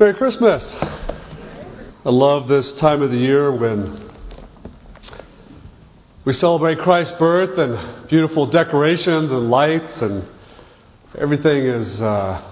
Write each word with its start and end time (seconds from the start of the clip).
Merry 0.00 0.14
Christmas. 0.14 0.74
I 0.80 2.08
love 2.08 2.48
this 2.48 2.72
time 2.74 3.02
of 3.02 3.10
the 3.10 3.16
year 3.16 3.52
when 3.52 4.10
we 6.24 6.32
celebrate 6.32 6.78
Christ's 6.78 7.16
birth 7.18 7.58
and 7.58 8.08
beautiful 8.08 8.46
decorations 8.46 9.30
and 9.30 9.50
lights, 9.50 10.00
and 10.00 10.26
everything 11.16 11.66
is 11.66 12.00
uh, 12.00 12.42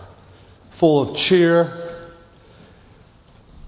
full 0.79 1.11
of 1.11 1.17
cheer. 1.17 2.11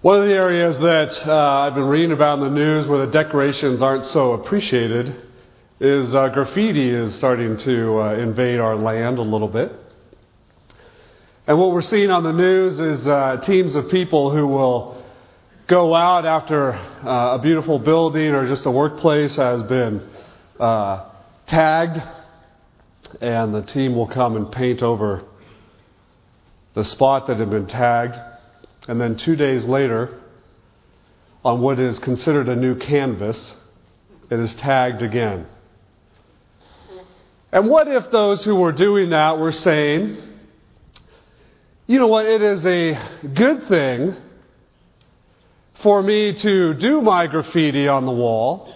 One 0.03 0.21
of 0.21 0.27
the 0.27 0.35
areas 0.35 0.79
that 0.81 1.27
uh, 1.27 1.35
I've 1.35 1.75
been 1.75 1.89
reading 1.89 2.13
about 2.13 2.41
in 2.41 2.45
the 2.45 2.51
news 2.51 2.87
where 2.87 3.07
the 3.07 3.11
decorations 3.11 3.81
aren't 3.81 4.05
so 4.05 4.33
appreciated 4.33 5.17
is 5.81 6.15
uh, 6.15 6.29
graffiti 6.29 6.91
is 6.91 7.15
starting 7.15 7.57
to 7.57 8.01
uh, 8.01 8.15
invade 8.17 8.61
our 8.61 8.77
land 8.77 9.19
a 9.19 9.23
little 9.23 9.49
bit. 9.49 9.73
And 11.45 11.59
what 11.59 11.73
we're 11.73 11.83
seeing 11.83 12.13
on 12.13 12.23
the 12.23 12.33
news 12.33 12.79
is 12.79 13.05
uh, 13.05 13.39
teams 13.43 13.75
of 13.75 13.91
people 13.91 14.31
who 14.31 14.47
will 14.47 15.03
go 15.67 15.93
out 15.93 16.25
after 16.25 16.73
uh, 16.73 17.37
a 17.37 17.41
beautiful 17.43 17.81
building 17.81 18.33
or 18.33 18.47
just 18.47 18.65
a 18.65 18.71
workplace 18.71 19.35
has 19.35 19.61
been 19.65 20.09
uh, 20.61 21.11
tagged, 21.47 22.01
and 23.21 23.53
the 23.53 23.63
team 23.63 23.97
will 23.97 24.07
come 24.07 24.37
and 24.37 24.53
paint 24.53 24.85
over 24.85 25.25
the 26.75 26.85
spot 26.85 27.27
that 27.27 27.41
had 27.41 27.51
been 27.51 27.67
tagged. 27.67 28.17
And 28.87 29.01
then 29.01 29.17
two 29.17 29.35
days 29.35 29.65
later, 29.65 30.21
on 31.45 31.61
what 31.61 31.81
is 31.81 31.99
considered 31.99 32.49
a 32.49 32.55
new 32.55 32.77
canvas, 32.77 33.53
it 34.31 34.39
is 34.39 34.55
tagged 34.55 35.03
again. 35.03 35.47
And 37.51 37.69
what 37.69 37.89
if 37.89 38.13
those 38.13 38.45
who 38.45 38.55
were 38.55 38.71
doing 38.71 39.11
that 39.11 39.39
were 39.39 39.51
saying, 39.51 40.29
you 41.93 41.99
know 41.99 42.07
what? 42.07 42.25
It 42.25 42.41
is 42.41 42.65
a 42.65 43.29
good 43.35 43.69
thing 43.69 44.17
for 45.83 46.03
me 46.03 46.33
to 46.33 46.73
do 46.73 47.03
my 47.03 47.27
graffiti 47.27 47.87
on 47.87 48.07
the 48.07 48.13
wall 48.13 48.75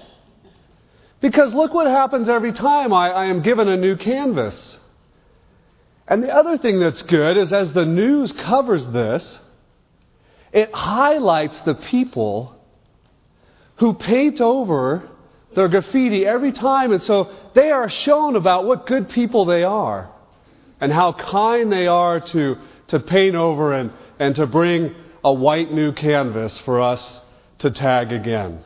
because 1.23 1.55
look 1.55 1.73
what 1.73 1.87
happens 1.87 2.29
every 2.29 2.53
time 2.53 2.93
I, 2.93 3.09
I, 3.09 3.25
am 3.29 3.41
given 3.41 3.69
a 3.69 3.77
new 3.79 3.97
canvas. 3.97 4.79
And 6.07 6.23
the 6.23 6.29
other 6.29 6.59
thing 6.59 6.79
that's 6.79 7.01
good 7.01 7.39
is 7.39 7.55
as 7.55 7.73
the 7.73 7.87
news 7.87 8.33
covers 8.33 8.87
this, 8.89 9.41
it 10.53 10.75
highlights 10.75 11.63
the 11.63 11.75
people 11.75 12.55
who 13.77 13.95
paint 13.95 14.43
over 14.43 15.09
their 15.55 15.69
graffiti 15.69 16.27
every 16.27 16.53
time. 16.53 16.93
And 16.93 17.01
so 17.01 17.35
they 17.55 17.71
are 17.71 17.89
shown 17.89 18.37
about 18.37 18.67
what 18.67 18.85
good 18.85 19.09
people 19.09 19.47
they 19.47 19.63
are 19.65 20.11
and 20.83 20.93
how 20.93 21.15
kind 21.15 21.73
they 21.73 21.87
are 21.87 22.21
to 22.21 22.59
to 22.89 23.01
paint 23.01 23.35
over 23.35 23.75
and, 23.75 23.93
and 24.19 24.35
to 24.37 24.47
bring 24.47 24.95
a 25.25 25.33
white 25.33 25.73
new 25.73 25.93
canvas 25.93 26.59
for 26.61 26.81
us 26.81 27.21
to 27.59 27.71
tag 27.71 28.13
again. 28.13 28.61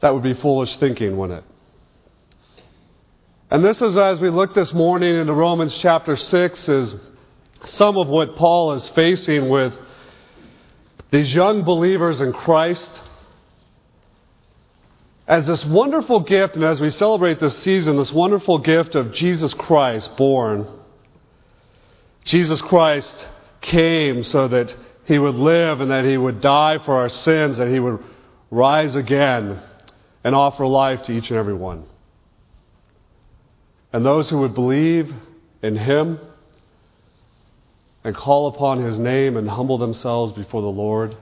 That 0.00 0.14
would 0.14 0.22
be 0.22 0.34
foolish 0.34 0.76
thinking, 0.76 1.16
wouldn't 1.16 1.40
it? 1.40 1.44
And 3.50 3.64
this 3.64 3.82
is 3.82 3.96
as 3.96 4.20
we 4.20 4.30
look 4.30 4.54
this 4.54 4.72
morning 4.72 5.14
into 5.14 5.32
Romans 5.32 5.76
chapter 5.76 6.16
6 6.16 6.68
is 6.68 6.94
some 7.64 7.96
of 7.96 8.08
what 8.08 8.36
Paul 8.36 8.72
is 8.72 8.88
facing 8.90 9.48
with 9.48 9.74
these 11.10 11.34
young 11.34 11.62
believers 11.62 12.20
in 12.20 12.32
Christ 12.32 13.02
as 15.28 15.46
this 15.46 15.64
wonderful 15.64 16.20
gift, 16.20 16.56
and 16.56 16.64
as 16.64 16.80
we 16.80 16.90
celebrate 16.90 17.38
this 17.38 17.56
season, 17.58 17.96
this 17.96 18.12
wonderful 18.12 18.58
gift 18.58 18.94
of 18.94 19.12
Jesus 19.12 19.54
Christ 19.54 20.16
born 20.16 20.66
Jesus 22.24 22.62
Christ 22.62 23.26
came 23.60 24.22
so 24.22 24.48
that 24.48 24.74
he 25.04 25.18
would 25.18 25.34
live 25.34 25.80
and 25.80 25.90
that 25.90 26.04
he 26.04 26.16
would 26.16 26.40
die 26.40 26.78
for 26.78 26.96
our 26.96 27.08
sins, 27.08 27.58
that 27.58 27.68
he 27.68 27.80
would 27.80 28.02
rise 28.50 28.94
again 28.94 29.60
and 30.22 30.34
offer 30.34 30.66
life 30.66 31.04
to 31.04 31.12
each 31.12 31.30
and 31.30 31.38
every 31.38 31.54
one. 31.54 31.84
And 33.92 34.04
those 34.04 34.30
who 34.30 34.38
would 34.40 34.54
believe 34.54 35.12
in 35.62 35.76
him 35.76 36.18
and 38.04 38.14
call 38.14 38.48
upon 38.48 38.82
his 38.82 38.98
name 38.98 39.36
and 39.36 39.48
humble 39.48 39.78
themselves 39.78 40.32
before 40.32 40.62
the 40.62 40.68
Lord 40.68 41.14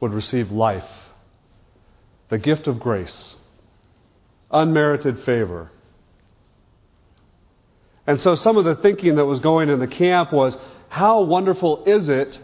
would 0.00 0.12
receive 0.12 0.50
life, 0.50 0.88
the 2.28 2.38
gift 2.38 2.66
of 2.66 2.80
grace, 2.80 3.36
unmerited 4.50 5.20
favor 5.20 5.70
and 8.06 8.20
so 8.20 8.34
some 8.34 8.56
of 8.56 8.64
the 8.64 8.76
thinking 8.76 9.16
that 9.16 9.24
was 9.24 9.40
going 9.40 9.70
in 9.70 9.80
the 9.80 9.86
camp 9.86 10.32
was 10.32 10.56
how 10.88 11.22
wonderful 11.22 11.84
is 11.84 12.08
it 12.08 12.38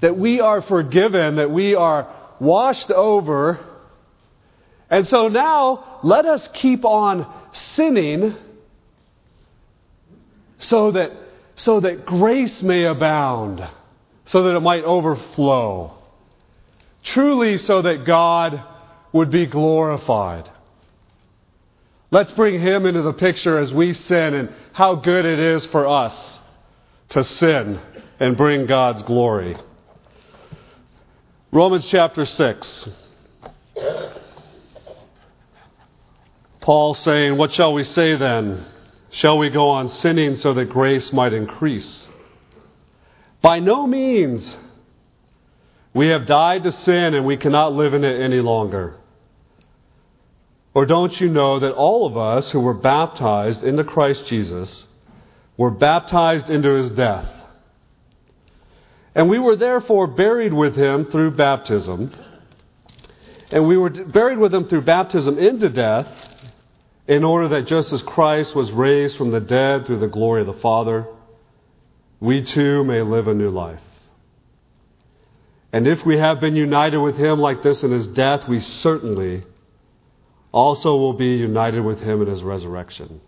that 0.00 0.16
we 0.16 0.40
are 0.40 0.62
forgiven, 0.62 1.36
that 1.36 1.50
we 1.50 1.74
are 1.74 2.12
washed 2.40 2.90
over. 2.90 3.58
And 4.90 5.06
so 5.06 5.28
now 5.28 6.00
let 6.02 6.26
us 6.26 6.48
keep 6.52 6.84
on 6.84 7.32
sinning 7.52 8.34
so 10.58 10.92
that, 10.92 11.12
so 11.56 11.80
that 11.80 12.04
grace 12.04 12.62
may 12.62 12.84
abound, 12.84 13.66
so 14.24 14.44
that 14.44 14.56
it 14.56 14.60
might 14.60 14.84
overflow. 14.84 15.92
Truly, 17.04 17.58
so 17.58 17.82
that 17.82 18.04
God 18.04 18.62
would 19.12 19.30
be 19.30 19.46
glorified. 19.46 20.48
Let's 22.12 22.30
bring 22.30 22.60
him 22.60 22.84
into 22.84 23.00
the 23.00 23.14
picture 23.14 23.58
as 23.58 23.72
we 23.72 23.94
sin 23.94 24.34
and 24.34 24.50
how 24.74 24.96
good 24.96 25.24
it 25.24 25.38
is 25.38 25.64
for 25.64 25.88
us 25.88 26.42
to 27.08 27.24
sin 27.24 27.80
and 28.20 28.36
bring 28.36 28.66
God's 28.66 29.02
glory. 29.02 29.56
Romans 31.50 31.86
chapter 31.86 32.26
6. 32.26 32.90
Paul 36.60 36.92
saying, 36.92 37.38
What 37.38 37.54
shall 37.54 37.72
we 37.72 37.82
say 37.82 38.14
then? 38.14 38.62
Shall 39.10 39.38
we 39.38 39.48
go 39.48 39.70
on 39.70 39.88
sinning 39.88 40.36
so 40.36 40.52
that 40.52 40.66
grace 40.66 41.14
might 41.14 41.32
increase? 41.32 42.10
By 43.40 43.58
no 43.58 43.86
means. 43.86 44.54
We 45.94 46.08
have 46.08 46.26
died 46.26 46.64
to 46.64 46.72
sin 46.72 47.14
and 47.14 47.24
we 47.24 47.38
cannot 47.38 47.72
live 47.72 47.94
in 47.94 48.04
it 48.04 48.20
any 48.20 48.40
longer. 48.40 48.98
Or 50.74 50.86
don't 50.86 51.20
you 51.20 51.28
know 51.28 51.60
that 51.60 51.72
all 51.72 52.06
of 52.06 52.16
us 52.16 52.50
who 52.50 52.60
were 52.60 52.74
baptized 52.74 53.62
into 53.62 53.84
Christ 53.84 54.26
Jesus 54.26 54.86
were 55.56 55.70
baptized 55.70 56.48
into 56.48 56.74
his 56.74 56.90
death? 56.90 57.28
And 59.14 59.28
we 59.28 59.38
were 59.38 59.56
therefore 59.56 60.06
buried 60.06 60.54
with 60.54 60.74
him 60.74 61.04
through 61.04 61.32
baptism. 61.32 62.12
And 63.50 63.68
we 63.68 63.76
were 63.76 63.90
buried 63.90 64.38
with 64.38 64.54
him 64.54 64.66
through 64.66 64.82
baptism 64.82 65.38
into 65.38 65.68
death, 65.68 66.08
in 67.06 67.24
order 67.24 67.48
that 67.48 67.66
just 67.66 67.92
as 67.92 68.02
Christ 68.02 68.54
was 68.54 68.70
raised 68.70 69.16
from 69.16 69.32
the 69.32 69.40
dead 69.40 69.86
through 69.86 69.98
the 69.98 70.06
glory 70.06 70.40
of 70.40 70.46
the 70.46 70.60
Father, 70.60 71.06
we 72.20 72.44
too 72.44 72.84
may 72.84 73.02
live 73.02 73.26
a 73.28 73.34
new 73.34 73.50
life. 73.50 73.80
And 75.72 75.86
if 75.86 76.06
we 76.06 76.18
have 76.18 76.40
been 76.40 76.54
united 76.54 76.98
with 76.98 77.16
him 77.16 77.40
like 77.40 77.62
this 77.62 77.82
in 77.82 77.90
his 77.90 78.06
death, 78.06 78.48
we 78.48 78.60
certainly 78.60 79.42
also 80.52 80.96
will 80.96 81.14
be 81.14 81.36
united 81.36 81.80
with 81.80 82.00
him 82.00 82.22
in 82.22 82.28
his 82.28 82.42
resurrection. 82.42 83.20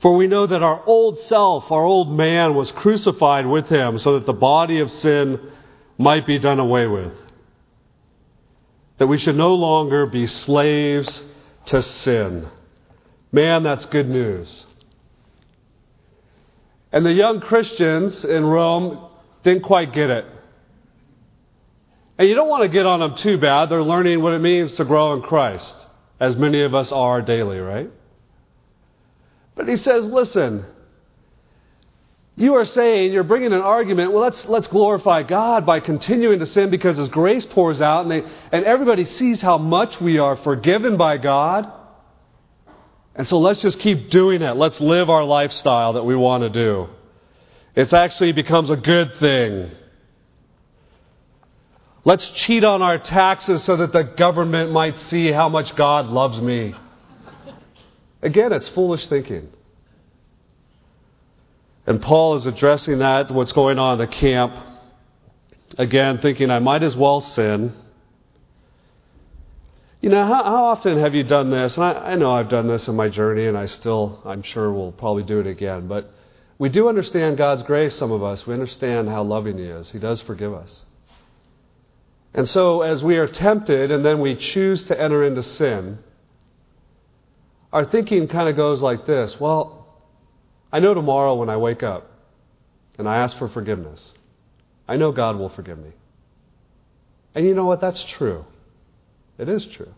For 0.00 0.16
we 0.16 0.28
know 0.28 0.46
that 0.46 0.62
our 0.62 0.82
old 0.86 1.18
self, 1.18 1.70
our 1.70 1.84
old 1.84 2.10
man, 2.10 2.54
was 2.54 2.70
crucified 2.70 3.46
with 3.46 3.68
him 3.68 3.98
so 3.98 4.14
that 4.14 4.24
the 4.24 4.32
body 4.32 4.78
of 4.80 4.90
sin 4.90 5.38
might 5.98 6.26
be 6.26 6.38
done 6.38 6.58
away 6.58 6.86
with. 6.86 7.12
That 8.96 9.08
we 9.08 9.18
should 9.18 9.36
no 9.36 9.54
longer 9.54 10.06
be 10.06 10.26
slaves 10.26 11.22
to 11.66 11.82
sin. 11.82 12.48
Man, 13.32 13.62
that's 13.62 13.84
good 13.86 14.08
news. 14.08 14.66
And 16.92 17.04
the 17.04 17.12
young 17.12 17.40
Christians 17.40 18.24
in 18.24 18.44
Rome 18.44 19.06
didn't 19.42 19.62
quite 19.62 19.92
get 19.92 20.10
it. 20.10 20.24
And 22.18 22.28
you 22.28 22.34
don't 22.34 22.48
want 22.48 22.64
to 22.64 22.68
get 22.68 22.84
on 22.84 23.00
them 23.00 23.14
too 23.14 23.38
bad. 23.38 23.70
They're 23.70 23.82
learning 23.82 24.20
what 24.22 24.34
it 24.34 24.40
means 24.40 24.72
to 24.74 24.84
grow 24.84 25.14
in 25.14 25.22
Christ, 25.22 25.74
as 26.20 26.36
many 26.36 26.62
of 26.62 26.74
us 26.74 26.92
are 26.92 27.22
daily, 27.22 27.58
right? 27.58 27.90
But 29.56 29.68
he 29.68 29.76
says, 29.76 30.04
listen, 30.04 30.66
you 32.36 32.54
are 32.54 32.64
saying, 32.64 33.12
you're 33.12 33.24
bringing 33.24 33.52
an 33.52 33.60
argument, 33.60 34.12
well, 34.12 34.22
let's, 34.22 34.46
let's 34.46 34.66
glorify 34.66 35.22
God 35.22 35.66
by 35.66 35.80
continuing 35.80 36.38
to 36.38 36.46
sin 36.46 36.70
because 36.70 36.96
His 36.96 37.08
grace 37.08 37.44
pours 37.44 37.82
out 37.82 38.02
and, 38.02 38.10
they, 38.10 38.30
and 38.52 38.64
everybody 38.64 39.04
sees 39.04 39.42
how 39.42 39.58
much 39.58 40.00
we 40.00 40.18
are 40.18 40.36
forgiven 40.36 40.96
by 40.96 41.18
God. 41.18 41.70
And 43.14 43.26
so 43.26 43.38
let's 43.38 43.60
just 43.60 43.78
keep 43.80 44.08
doing 44.10 44.40
it. 44.40 44.56
Let's 44.56 44.80
live 44.80 45.10
our 45.10 45.24
lifestyle 45.24 45.94
that 45.94 46.04
we 46.04 46.16
want 46.16 46.44
to 46.44 46.50
do. 46.50 46.88
It 47.74 47.92
actually 47.92 48.32
becomes 48.32 48.70
a 48.70 48.76
good 48.76 49.16
thing. 49.18 49.70
Let's 52.04 52.28
cheat 52.30 52.64
on 52.64 52.80
our 52.80 52.98
taxes 52.98 53.62
so 53.64 53.76
that 53.76 53.92
the 53.92 54.02
government 54.02 54.72
might 54.72 54.96
see 54.96 55.30
how 55.30 55.48
much 55.48 55.76
God 55.76 56.06
loves 56.06 56.40
me. 56.40 56.74
Again, 58.22 58.52
it's 58.52 58.68
foolish 58.70 59.06
thinking. 59.06 59.48
And 61.86 62.00
Paul 62.00 62.36
is 62.36 62.46
addressing 62.46 62.98
that, 62.98 63.30
what's 63.30 63.52
going 63.52 63.78
on 63.78 64.00
in 64.00 64.08
the 64.08 64.14
camp. 64.14 64.54
Again, 65.76 66.18
thinking, 66.18 66.50
I 66.50 66.58
might 66.58 66.82
as 66.82 66.96
well 66.96 67.20
sin. 67.20 67.74
You 70.00 70.08
know, 70.08 70.24
how, 70.24 70.42
how 70.44 70.64
often 70.66 70.98
have 70.98 71.14
you 71.14 71.22
done 71.22 71.50
this? 71.50 71.76
And 71.76 71.84
I, 71.84 71.92
I 71.92 72.14
know 72.16 72.32
I've 72.32 72.48
done 72.48 72.66
this 72.66 72.88
in 72.88 72.96
my 72.96 73.08
journey, 73.08 73.46
and 73.46 73.56
I 73.56 73.66
still, 73.66 74.22
I'm 74.24 74.42
sure, 74.42 74.72
will 74.72 74.92
probably 74.92 75.22
do 75.22 75.40
it 75.40 75.46
again. 75.46 75.88
But 75.88 76.10
we 76.58 76.70
do 76.70 76.88
understand 76.88 77.36
God's 77.36 77.62
grace, 77.62 77.94
some 77.96 78.10
of 78.10 78.22
us. 78.22 78.46
We 78.46 78.54
understand 78.54 79.08
how 79.08 79.22
loving 79.22 79.58
He 79.58 79.64
is. 79.64 79.90
He 79.90 79.98
does 79.98 80.20
forgive 80.22 80.54
us. 80.54 80.84
And 82.32 82.48
so, 82.48 82.82
as 82.82 83.02
we 83.02 83.16
are 83.16 83.26
tempted 83.26 83.90
and 83.90 84.04
then 84.04 84.20
we 84.20 84.36
choose 84.36 84.84
to 84.84 85.00
enter 85.00 85.24
into 85.24 85.42
sin, 85.42 85.98
our 87.72 87.84
thinking 87.84 88.28
kind 88.28 88.48
of 88.48 88.56
goes 88.56 88.82
like 88.82 89.06
this 89.06 89.38
Well, 89.40 89.86
I 90.72 90.78
know 90.80 90.94
tomorrow 90.94 91.34
when 91.34 91.50
I 91.50 91.56
wake 91.56 91.82
up 91.82 92.10
and 92.98 93.08
I 93.08 93.18
ask 93.18 93.36
for 93.36 93.48
forgiveness, 93.48 94.12
I 94.86 94.96
know 94.96 95.10
God 95.12 95.36
will 95.36 95.48
forgive 95.48 95.78
me. 95.78 95.90
And 97.34 97.46
you 97.46 97.54
know 97.54 97.64
what? 97.64 97.80
That's 97.80 98.02
true. 98.02 98.44
It 99.38 99.48
is 99.48 99.66
true. 99.66 99.94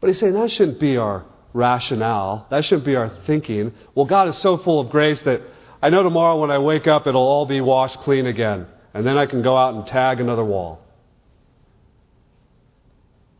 But 0.00 0.08
he's 0.08 0.18
saying 0.18 0.34
that 0.34 0.50
shouldn't 0.50 0.78
be 0.78 0.96
our 0.96 1.24
rationale. 1.54 2.46
That 2.50 2.64
shouldn't 2.64 2.84
be 2.84 2.96
our 2.96 3.08
thinking. 3.08 3.72
Well, 3.94 4.06
God 4.06 4.28
is 4.28 4.36
so 4.36 4.58
full 4.58 4.80
of 4.80 4.90
grace 4.90 5.22
that 5.22 5.40
I 5.82 5.90
know 5.90 6.02
tomorrow 6.02 6.40
when 6.40 6.50
I 6.50 6.58
wake 6.58 6.86
up 6.86 7.06
it'll 7.06 7.22
all 7.22 7.46
be 7.46 7.60
washed 7.60 8.00
clean 8.00 8.26
again 8.26 8.66
and 8.96 9.06
then 9.06 9.18
I 9.18 9.26
can 9.26 9.42
go 9.42 9.58
out 9.58 9.74
and 9.74 9.86
tag 9.86 10.20
another 10.20 10.42
wall. 10.42 10.80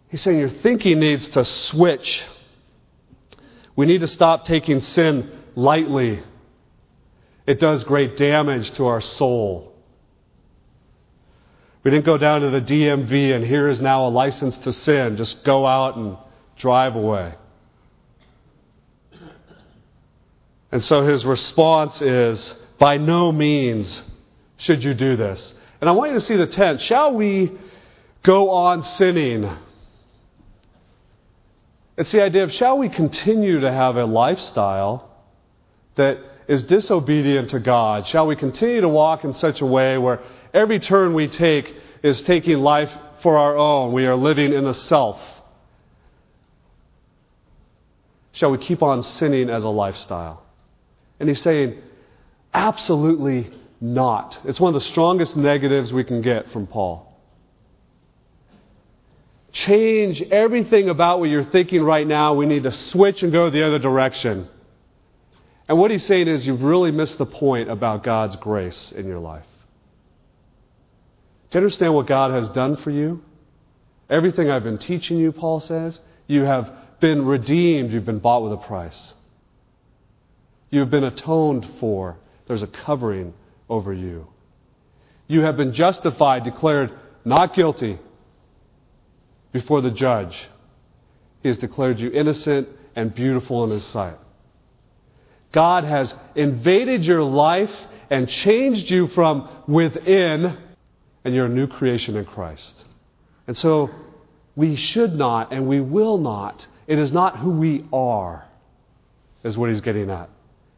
He's 0.09 0.21
saying 0.21 0.39
your 0.39 0.51
thinking 0.51 1.01
needs 1.01 1.31
to 1.31 1.47
switch. 1.47 2.23
We 3.75 3.87
need 3.87 4.03
to 4.03 4.07
stop 4.07 4.45
taking 4.45 4.81
sin 4.81 5.31
lightly. 5.55 6.21
It 7.47 7.59
does 7.59 7.85
great 7.85 8.19
damage 8.19 8.73
to 8.73 8.85
our 8.85 9.01
soul. 9.01 9.75
We 11.85 11.91
didn't 11.91 12.05
go 12.05 12.19
down 12.19 12.43
to 12.43 12.51
the 12.51 12.61
DMV 12.61 13.35
and 13.35 13.43
here 13.43 13.71
is 13.71 13.81
now 13.81 14.09
a 14.09 14.11
license 14.11 14.59
to 14.59 14.75
sin. 14.75 15.17
Just 15.17 15.43
go 15.43 15.67
out 15.67 15.97
and 15.97 16.19
drive 16.59 16.97
away. 16.97 17.33
And 20.71 20.85
so 20.85 21.07
his 21.07 21.25
response 21.25 22.03
is 22.03 22.55
by 22.79 22.99
no 22.99 23.33
means 23.33 24.03
should 24.57 24.83
you 24.83 24.95
do 24.95 25.17
this? 25.17 25.55
And 25.81 25.91
I 25.91 25.93
want 25.93 26.13
you 26.13 26.19
to 26.19 26.25
see 26.25 26.37
the 26.37 26.47
tense. 26.47 26.83
Shall 26.83 27.15
we 27.15 27.53
go 28.23 28.51
on 28.51 28.83
sinning? 28.83 29.51
It's 31.97 32.13
the 32.13 32.23
idea 32.23 32.43
of 32.43 32.53
shall 32.53 32.79
we 32.79 32.89
continue 32.89 33.61
to 33.61 33.73
have 33.73 33.97
a 33.97 34.05
lifestyle 34.05 35.11
that 35.97 36.19
is 36.49 36.63
disobedient 36.63 37.51
to 37.51 37.61
God? 37.61 38.07
Shall 38.07 38.27
we 38.27 38.37
continue 38.37 38.81
to 38.81 38.89
walk 38.89 39.25
in 39.25 39.33
such 39.33 39.61
a 39.61 39.67
way 39.67 39.99
where 39.99 40.21
every 40.55 40.79
turn 40.79 41.15
we 41.15 41.29
take 41.29 41.75
is 42.03 42.23
taking 42.23 42.59
life 42.59 42.91
for 43.23 43.37
our 43.39 43.57
own? 43.57 43.93
We 43.93 44.07
are 44.07 44.17
living 44.17 44.53
in 44.53 44.65
the 44.65 44.75
self. 44.75 45.21
Shall 48.33 48.51
we 48.51 48.59
keep 48.59 48.83
on 48.83 49.03
sinning 49.03 49.49
as 49.49 49.65
a 49.65 49.69
lifestyle? 49.69 50.43
And 51.19 51.29
he's 51.29 51.41
saying, 51.41 51.79
absolutely 52.53 53.51
not. 53.81 54.39
It's 54.45 54.61
one 54.61 54.75
of 54.75 54.81
the 54.81 54.89
strongest 54.89 55.37
negatives 55.37 55.93
we 55.93 56.05
can 56.05 56.23
get 56.23 56.51
from 56.51 56.67
Paul. 56.67 57.13
Change 59.53 60.21
everything 60.23 60.89
about 60.89 61.21
what 61.21 61.31
you're 61.31 61.45
thinking 61.45 61.83
right 61.83 62.07
now. 62.07 62.35
We 62.35 62.47
need 62.47 62.65
to 62.65 62.73
switch 62.73 63.23
and 63.23 63.33
go 63.33 63.49
the 63.49 63.67
other 63.67 63.79
direction. 63.79 64.49
And 65.69 65.79
what 65.79 65.91
he's 65.91 66.05
saying 66.05 66.29
is 66.29 66.47
you've 66.47 66.63
really 66.63 66.91
missed 66.91 67.19
the 67.19 67.27
point 67.27 67.71
about 67.71 68.05
God's 68.05 68.37
grace 68.37 68.93
in 68.93 69.07
your 69.07 69.19
life. 69.19 69.47
You 71.53 71.59
understand 71.59 71.95
what 71.95 72.07
God 72.07 72.33
has 72.33 72.51
done 72.51 72.77
for 72.77 72.91
you? 72.91 73.23
Everything 74.11 74.51
I've 74.51 74.63
been 74.63 74.77
teaching 74.77 75.17
you, 75.17 75.33
Paul 75.33 75.61
says, 75.61 75.99
you 76.27 76.43
have 76.43 76.71
been 77.01 77.25
redeemed, 77.25 77.93
you've 77.93 78.05
been 78.05 78.19
bought 78.19 78.43
with 78.43 78.53
a 78.53 78.59
price. 78.59 79.15
You've 80.69 80.91
been 80.91 81.05
atoned 81.05 81.67
for. 81.81 82.19
There's 82.47 82.63
a 82.63 82.67
covering 82.67 83.33
over 83.69 83.93
you. 83.93 84.27
You 85.29 85.43
have 85.43 85.57
been 85.57 85.73
justified, 85.73 86.45
declared 86.45 86.93
not 87.25 87.55
guilty 87.55 87.99
before 89.53 89.81
the 89.81 89.91
judge. 89.91 90.49
He 91.43 91.49
has 91.49 91.59
declared 91.59 91.99
you 91.99 92.11
innocent 92.11 92.69
and 92.95 93.15
beautiful 93.15 93.65
in 93.65 93.71
His 93.71 93.85
sight. 93.85 94.17
God 95.53 95.85
has 95.85 96.15
invaded 96.35 97.05
your 97.05 97.23
life 97.23 97.75
and 98.11 98.29
changed 98.29 98.91
you 98.91 99.09
from 99.09 99.49
within, 99.67 100.57
and 101.25 101.35
you're 101.35 101.47
a 101.47 101.49
new 101.49 101.67
creation 101.67 102.17
in 102.17 102.25
Christ. 102.25 102.85
And 103.47 103.57
so 103.57 103.91
we 104.55 104.77
should 104.77 105.15
not 105.15 105.53
and 105.53 105.67
we 105.67 105.81
will 105.81 106.19
not. 106.19 106.67
It 106.87 106.99
is 106.99 107.13
not 107.13 107.39
who 107.39 107.51
we 107.51 107.85
are, 107.93 108.45
is 109.43 109.57
what 109.57 109.71
he's 109.71 109.81
getting 109.81 110.11
at. 110.11 110.31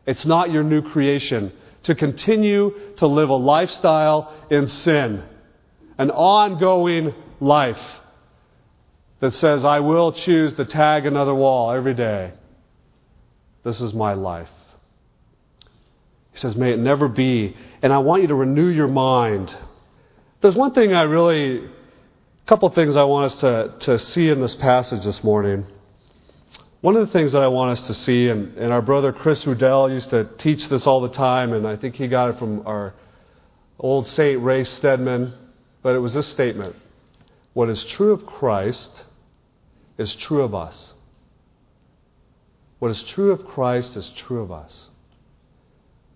It's 0.06 0.24
not 0.24 0.50
your 0.50 0.62
new 0.62 0.80
creation 0.80 1.52
to 1.88 1.94
continue 1.94 2.74
to 2.96 3.06
live 3.06 3.30
a 3.30 3.34
lifestyle 3.34 4.30
in 4.50 4.66
sin, 4.66 5.22
an 5.96 6.10
ongoing 6.10 7.14
life 7.40 7.80
that 9.20 9.32
says, 9.32 9.64
I 9.64 9.80
will 9.80 10.12
choose 10.12 10.52
to 10.54 10.66
tag 10.66 11.06
another 11.06 11.34
wall 11.34 11.72
every 11.72 11.94
day. 11.94 12.32
This 13.64 13.80
is 13.80 13.94
my 13.94 14.12
life. 14.12 14.50
He 16.32 16.36
says, 16.38 16.54
May 16.56 16.72
it 16.72 16.78
never 16.78 17.08
be. 17.08 17.56
And 17.80 17.90
I 17.90 17.98
want 17.98 18.20
you 18.20 18.28
to 18.28 18.34
renew 18.34 18.68
your 18.68 18.88
mind. 18.88 19.56
There's 20.42 20.54
one 20.54 20.74
thing 20.74 20.92
I 20.92 21.02
really, 21.04 21.64
a 21.64 22.46
couple 22.46 22.68
things 22.68 22.96
I 22.96 23.04
want 23.04 23.32
us 23.32 23.40
to, 23.40 23.74
to 23.80 23.98
see 23.98 24.28
in 24.28 24.42
this 24.42 24.54
passage 24.54 25.04
this 25.04 25.24
morning. 25.24 25.64
One 26.80 26.94
of 26.94 27.04
the 27.04 27.12
things 27.12 27.32
that 27.32 27.42
I 27.42 27.48
want 27.48 27.72
us 27.72 27.88
to 27.88 27.94
see, 27.94 28.28
and, 28.28 28.56
and 28.56 28.72
our 28.72 28.82
brother 28.82 29.12
Chris 29.12 29.44
Rudell 29.44 29.90
used 29.90 30.10
to 30.10 30.28
teach 30.38 30.68
this 30.68 30.86
all 30.86 31.00
the 31.00 31.08
time, 31.08 31.52
and 31.52 31.66
I 31.66 31.74
think 31.74 31.96
he 31.96 32.06
got 32.06 32.30
it 32.30 32.38
from 32.38 32.64
our 32.68 32.94
old 33.80 34.06
saint 34.06 34.42
Ray 34.42 34.62
Stedman, 34.62 35.32
but 35.82 35.96
it 35.96 35.98
was 35.98 36.14
this 36.14 36.28
statement 36.28 36.76
What 37.52 37.68
is 37.68 37.82
true 37.82 38.12
of 38.12 38.24
Christ 38.26 39.04
is 39.98 40.14
true 40.14 40.42
of 40.42 40.54
us. 40.54 40.94
What 42.78 42.92
is 42.92 43.02
true 43.02 43.32
of 43.32 43.44
Christ 43.44 43.96
is 43.96 44.10
true 44.10 44.40
of 44.40 44.52
us. 44.52 44.90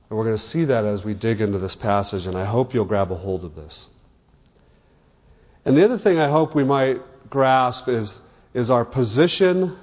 And 0.08 0.16
we're 0.16 0.26
going 0.26 0.36
to 0.36 0.42
see 0.42 0.66
that 0.66 0.84
as 0.84 1.04
we 1.04 1.14
dig 1.14 1.40
into 1.40 1.58
this 1.58 1.74
passage, 1.74 2.26
and 2.26 2.38
I 2.38 2.44
hope 2.44 2.72
you'll 2.72 2.84
grab 2.84 3.10
a 3.10 3.16
hold 3.16 3.44
of 3.44 3.56
this. 3.56 3.88
And 5.64 5.76
the 5.76 5.84
other 5.84 5.98
thing 5.98 6.20
I 6.20 6.30
hope 6.30 6.54
we 6.54 6.62
might 6.62 7.00
grasp 7.28 7.88
is, 7.88 8.16
is 8.54 8.70
our 8.70 8.84
position 8.84 9.76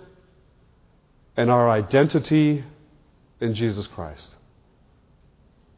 and 1.39 1.49
our 1.49 1.69
identity 1.69 2.61
in 3.39 3.53
Jesus 3.53 3.87
Christ. 3.87 4.35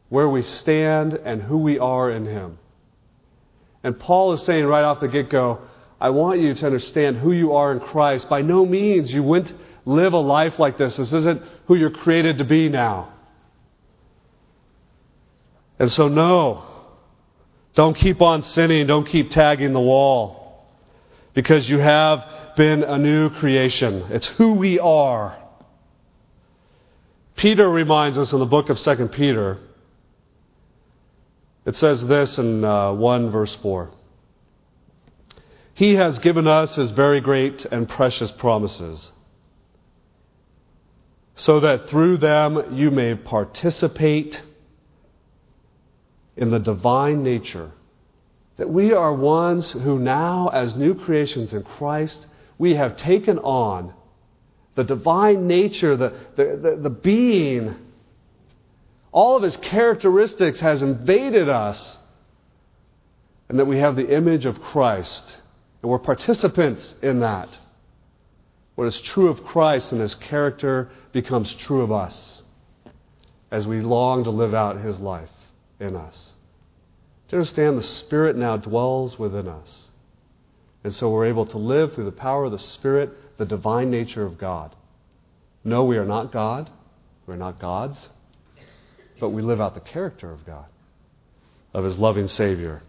Where 0.08 0.28
we 0.28 0.42
stand 0.42 1.12
and 1.12 1.40
who 1.40 1.58
we 1.58 1.78
are 1.78 2.10
in 2.10 2.26
Him. 2.26 2.58
And 3.84 3.96
Paul 3.96 4.32
is 4.32 4.42
saying 4.42 4.66
right 4.66 4.82
off 4.82 4.98
the 4.98 5.06
get 5.06 5.30
go, 5.30 5.60
I 6.00 6.10
want 6.10 6.40
you 6.40 6.52
to 6.52 6.66
understand 6.66 7.18
who 7.18 7.30
you 7.30 7.52
are 7.52 7.70
in 7.70 7.78
Christ. 7.78 8.28
By 8.28 8.42
no 8.42 8.66
means 8.66 9.14
you 9.14 9.22
wouldn't 9.22 9.54
live 9.84 10.14
a 10.14 10.18
life 10.18 10.58
like 10.58 10.78
this. 10.78 10.96
This 10.96 11.12
isn't 11.12 11.40
who 11.66 11.76
you're 11.76 11.90
created 11.90 12.38
to 12.38 12.44
be 12.44 12.68
now. 12.68 13.12
And 15.78 15.92
so, 15.92 16.08
no, 16.08 16.64
don't 17.74 17.96
keep 17.96 18.20
on 18.20 18.42
sinning. 18.42 18.88
Don't 18.88 19.06
keep 19.06 19.30
tagging 19.30 19.72
the 19.74 19.80
wall. 19.80 20.66
Because 21.34 21.68
you 21.68 21.78
have 21.78 22.56
been 22.56 22.82
a 22.82 22.98
new 22.98 23.30
creation. 23.30 24.06
It's 24.10 24.26
who 24.26 24.54
we 24.54 24.80
are. 24.80 25.38
Peter 27.42 27.68
reminds 27.68 28.18
us 28.18 28.32
in 28.32 28.38
the 28.38 28.46
book 28.46 28.68
of 28.68 28.78
2 28.78 29.08
Peter, 29.08 29.58
it 31.64 31.74
says 31.74 32.06
this 32.06 32.38
in 32.38 32.62
uh, 32.62 32.92
1 32.92 33.30
verse 33.32 33.52
4. 33.56 33.90
He 35.74 35.96
has 35.96 36.20
given 36.20 36.46
us 36.46 36.76
his 36.76 36.92
very 36.92 37.20
great 37.20 37.64
and 37.64 37.88
precious 37.88 38.30
promises, 38.30 39.10
so 41.34 41.58
that 41.58 41.88
through 41.88 42.18
them 42.18 42.76
you 42.76 42.92
may 42.92 43.16
participate 43.16 44.40
in 46.36 46.52
the 46.52 46.60
divine 46.60 47.24
nature. 47.24 47.72
That 48.56 48.70
we 48.70 48.92
are 48.92 49.12
ones 49.12 49.72
who 49.72 49.98
now, 49.98 50.46
as 50.54 50.76
new 50.76 50.94
creations 50.94 51.52
in 51.52 51.64
Christ, 51.64 52.24
we 52.56 52.76
have 52.76 52.96
taken 52.96 53.40
on 53.40 53.94
the 54.74 54.84
divine 54.84 55.46
nature, 55.46 55.96
the, 55.96 56.16
the, 56.36 56.56
the, 56.56 56.76
the, 56.76 56.90
being, 56.90 57.74
all 59.10 59.36
of 59.36 59.42
his 59.42 59.56
characteristics 59.58 60.60
has 60.60 60.82
invaded 60.82 61.48
us, 61.48 61.98
and 63.48 63.58
that 63.58 63.66
we 63.66 63.78
have 63.78 63.96
the 63.96 64.14
image 64.14 64.46
of 64.46 64.60
Christ, 64.62 65.38
and 65.82 65.90
we're 65.90 65.98
participants 65.98 66.94
in 67.02 67.20
that. 67.20 67.58
What 68.74 68.86
is 68.86 69.00
true 69.02 69.28
of 69.28 69.44
Christ 69.44 69.92
and 69.92 70.00
his 70.00 70.14
character 70.14 70.88
becomes 71.12 71.52
true 71.54 71.82
of 71.82 71.92
us. 71.92 72.42
as 73.52 73.66
we 73.66 73.82
long 73.82 74.24
to 74.24 74.30
live 74.30 74.54
out 74.54 74.80
His 74.80 74.98
life 74.98 75.28
in 75.78 75.94
us. 75.94 76.32
To 77.28 77.36
understand 77.36 77.76
the 77.78 77.82
Spirit 77.82 78.34
now 78.34 78.56
dwells 78.56 79.18
within 79.18 79.46
us. 79.46 79.88
And 80.82 80.92
so 80.92 81.10
we're 81.10 81.26
able 81.26 81.46
to 81.46 81.58
live 81.58 81.92
through 81.92 82.06
the 82.06 82.12
power 82.12 82.46
of 82.46 82.52
the 82.52 82.58
Spirit, 82.58 83.10
the 83.38 83.44
divine 83.44 83.90
nature 83.90 84.24
of 84.24 84.38
God. 84.38 84.74
No, 85.64 85.84
we 85.84 85.96
are 85.96 86.04
not 86.04 86.32
God. 86.32 86.70
We're 87.26 87.36
not 87.36 87.58
gods. 87.58 88.08
But 89.20 89.30
we 89.30 89.42
live 89.42 89.60
out 89.60 89.74
the 89.74 89.80
character 89.80 90.30
of 90.30 90.44
God, 90.44 90.66
of 91.72 91.84
His 91.84 91.98
loving 91.98 92.26
Savior. 92.26 92.82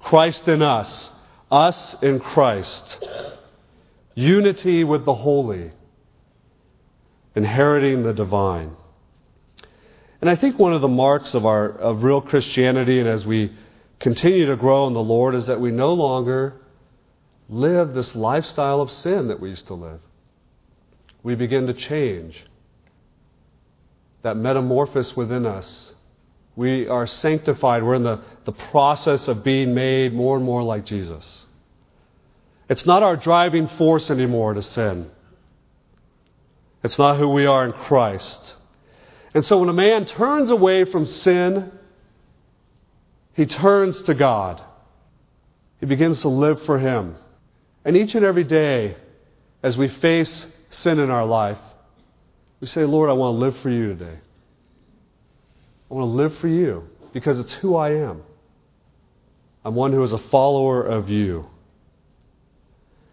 Christ 0.00 0.48
in 0.48 0.62
us, 0.62 1.10
us 1.50 1.94
in 2.02 2.20
Christ. 2.20 3.04
Unity 4.14 4.82
with 4.84 5.04
the 5.04 5.14
holy, 5.14 5.70
inheriting 7.34 8.02
the 8.02 8.12
divine. 8.12 8.72
And 10.20 10.28
I 10.28 10.36
think 10.36 10.58
one 10.58 10.74
of 10.74 10.80
the 10.80 10.88
marks 10.88 11.34
of 11.34 11.46
our 11.46 11.68
of 11.68 12.02
real 12.02 12.20
Christianity 12.20 12.98
and 12.98 13.08
as 13.08 13.24
we 13.24 13.52
continue 14.00 14.46
to 14.46 14.56
grow 14.56 14.86
in 14.86 14.92
the 14.92 15.02
Lord 15.02 15.34
is 15.34 15.46
that 15.46 15.60
we 15.60 15.70
no 15.70 15.94
longer 15.94 16.54
live 17.50 17.92
this 17.92 18.14
lifestyle 18.14 18.80
of 18.80 18.90
sin 18.90 19.28
that 19.28 19.40
we 19.40 19.50
used 19.50 19.66
to 19.66 19.74
live. 19.74 20.00
We 21.22 21.34
begin 21.34 21.66
to 21.66 21.74
change. 21.74 22.42
That 24.22 24.36
metamorphosis 24.36 25.16
within 25.16 25.44
us. 25.44 25.92
We 26.56 26.86
are 26.88 27.06
sanctified. 27.06 27.82
We're 27.82 27.96
in 27.96 28.04
the, 28.04 28.22
the 28.44 28.52
process 28.52 29.28
of 29.28 29.44
being 29.44 29.74
made 29.74 30.14
more 30.14 30.36
and 30.36 30.44
more 30.44 30.62
like 30.62 30.84
Jesus. 30.84 31.46
It's 32.68 32.86
not 32.86 33.02
our 33.02 33.16
driving 33.16 33.66
force 33.68 34.10
anymore 34.10 34.54
to 34.54 34.62
sin. 34.62 35.10
It's 36.84 36.98
not 36.98 37.18
who 37.18 37.28
we 37.28 37.46
are 37.46 37.66
in 37.66 37.72
Christ. 37.72 38.56
And 39.34 39.44
so 39.44 39.58
when 39.58 39.68
a 39.68 39.74
man 39.74 40.06
turns 40.06 40.50
away 40.50 40.84
from 40.84 41.06
sin, 41.06 41.72
he 43.34 43.46
turns 43.46 44.02
to 44.02 44.14
God. 44.14 44.62
He 45.80 45.86
begins 45.86 46.20
to 46.22 46.28
live 46.28 46.62
for 46.62 46.78
Him. 46.78 47.16
And 47.84 47.96
each 47.96 48.14
and 48.14 48.24
every 48.24 48.44
day, 48.44 48.96
as 49.62 49.76
we 49.76 49.88
face 49.88 50.46
sin 50.70 50.98
in 50.98 51.10
our 51.10 51.24
life, 51.24 51.58
we 52.60 52.66
say, 52.66 52.84
Lord, 52.84 53.08
I 53.10 53.14
want 53.14 53.36
to 53.36 53.38
live 53.38 53.58
for 53.58 53.70
you 53.70 53.88
today. 53.88 54.18
I 55.90 55.94
want 55.94 56.04
to 56.04 56.14
live 56.14 56.38
for 56.38 56.48
you 56.48 56.88
because 57.12 57.38
it's 57.38 57.54
who 57.54 57.76
I 57.76 57.94
am. 57.94 58.22
I'm 59.64 59.74
one 59.74 59.92
who 59.92 60.02
is 60.02 60.12
a 60.12 60.18
follower 60.18 60.82
of 60.82 61.08
you. 61.08 61.46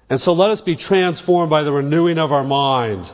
And 0.09 0.21
so 0.21 0.33
let 0.33 0.51
us 0.51 0.61
be 0.61 0.75
transformed 0.75 1.49
by 1.49 1.63
the 1.63 1.71
renewing 1.71 2.17
of 2.17 2.31
our 2.31 2.43
mind, 2.43 3.11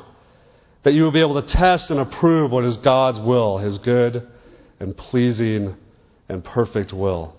that 0.84 0.94
you 0.94 1.04
will 1.04 1.12
be 1.12 1.22
able 1.22 1.42
to 1.42 1.48
test 1.48 1.90
and 1.90 2.00
approve 2.00 2.52
what 2.52 2.66
is 2.66 2.78
God's 2.78 3.20
will, 3.20 3.58
his 3.58 3.78
good 3.80 4.28
and 4.80 4.96
pleasing 4.96 5.76
and 6.30 6.44
perfect 6.44 6.94
will. 6.94 7.36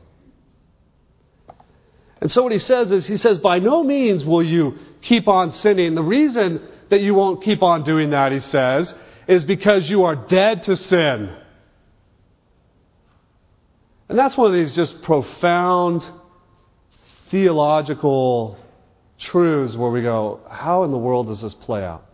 And 2.25 2.33
so 2.33 2.43
what 2.43 2.53
he 2.53 2.59
says 2.59 2.91
is, 2.91 3.07
he 3.07 3.19
says, 3.19 3.37
by 3.37 3.59
no 3.59 3.85
means 3.85 4.25
will 4.25 4.43
you 4.43 4.79
keep 5.03 5.29
on 5.29 5.51
sinning. 5.51 5.95
The 5.95 6.03
reason 6.03 6.67
that 6.89 7.03
you 7.03 7.13
won't 7.13 7.45
keep 7.45 7.63
on 7.63 7.85
doing 7.85 8.11
that, 8.11 8.33
he 8.33 8.41
says, 8.41 8.95
is 9.29 9.45
because 9.45 9.91
you 9.91 10.05
are 10.05 10.17
dead 10.17 10.63
to 10.63 10.75
sin. 10.75 11.37
And 14.09 14.19
that's 14.19 14.39
one 14.39 14.47
of 14.47 14.55
these 14.55 14.75
just 14.75 15.03
profound 15.03 16.11
theological 17.29 18.57
truths 19.19 19.77
where 19.77 19.91
we 19.91 20.01
go, 20.01 20.41
how 20.49 20.85
in 20.85 20.93
the 20.93 20.99
world 20.99 21.27
does 21.27 21.43
this 21.43 21.53
play 21.53 21.85
out? 21.85 22.07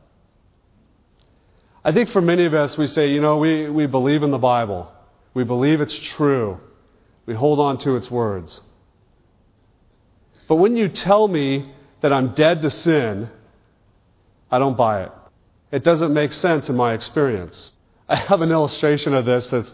I 1.85 1.93
think 1.93 2.09
for 2.09 2.21
many 2.21 2.47
of 2.47 2.55
us, 2.55 2.77
we 2.77 2.89
say, 2.89 3.13
you 3.13 3.21
know, 3.21 3.37
we, 3.37 3.71
we 3.71 3.87
believe 3.87 4.25
in 4.25 4.33
the 4.33 4.39
Bible. 4.39 4.91
We 5.35 5.45
believe 5.45 5.81
it's 5.81 5.97
true. 5.97 6.59
We 7.27 7.35
hold 7.35 7.61
on 7.61 7.79
to 7.79 7.95
its 7.95 8.11
words. 8.11 8.61
But 10.51 10.57
when 10.57 10.77
you 10.77 10.89
tell 10.89 11.29
me 11.29 11.71
that 12.01 12.13
I'm 12.13 12.35
dead 12.35 12.63
to 12.63 12.73
sin, 12.73 13.31
I 14.51 14.59
don't 14.59 14.77
buy 14.77 15.05
it. 15.05 15.13
It 15.71 15.85
doesn't 15.85 16.13
make 16.13 16.33
sense 16.33 16.69
in 16.69 16.75
my 16.75 16.93
experience. 16.93 17.71
I 18.09 18.17
have 18.17 18.41
an 18.41 18.51
illustration 18.51 19.15
of 19.15 19.25
this 19.25 19.47
that's. 19.47 19.73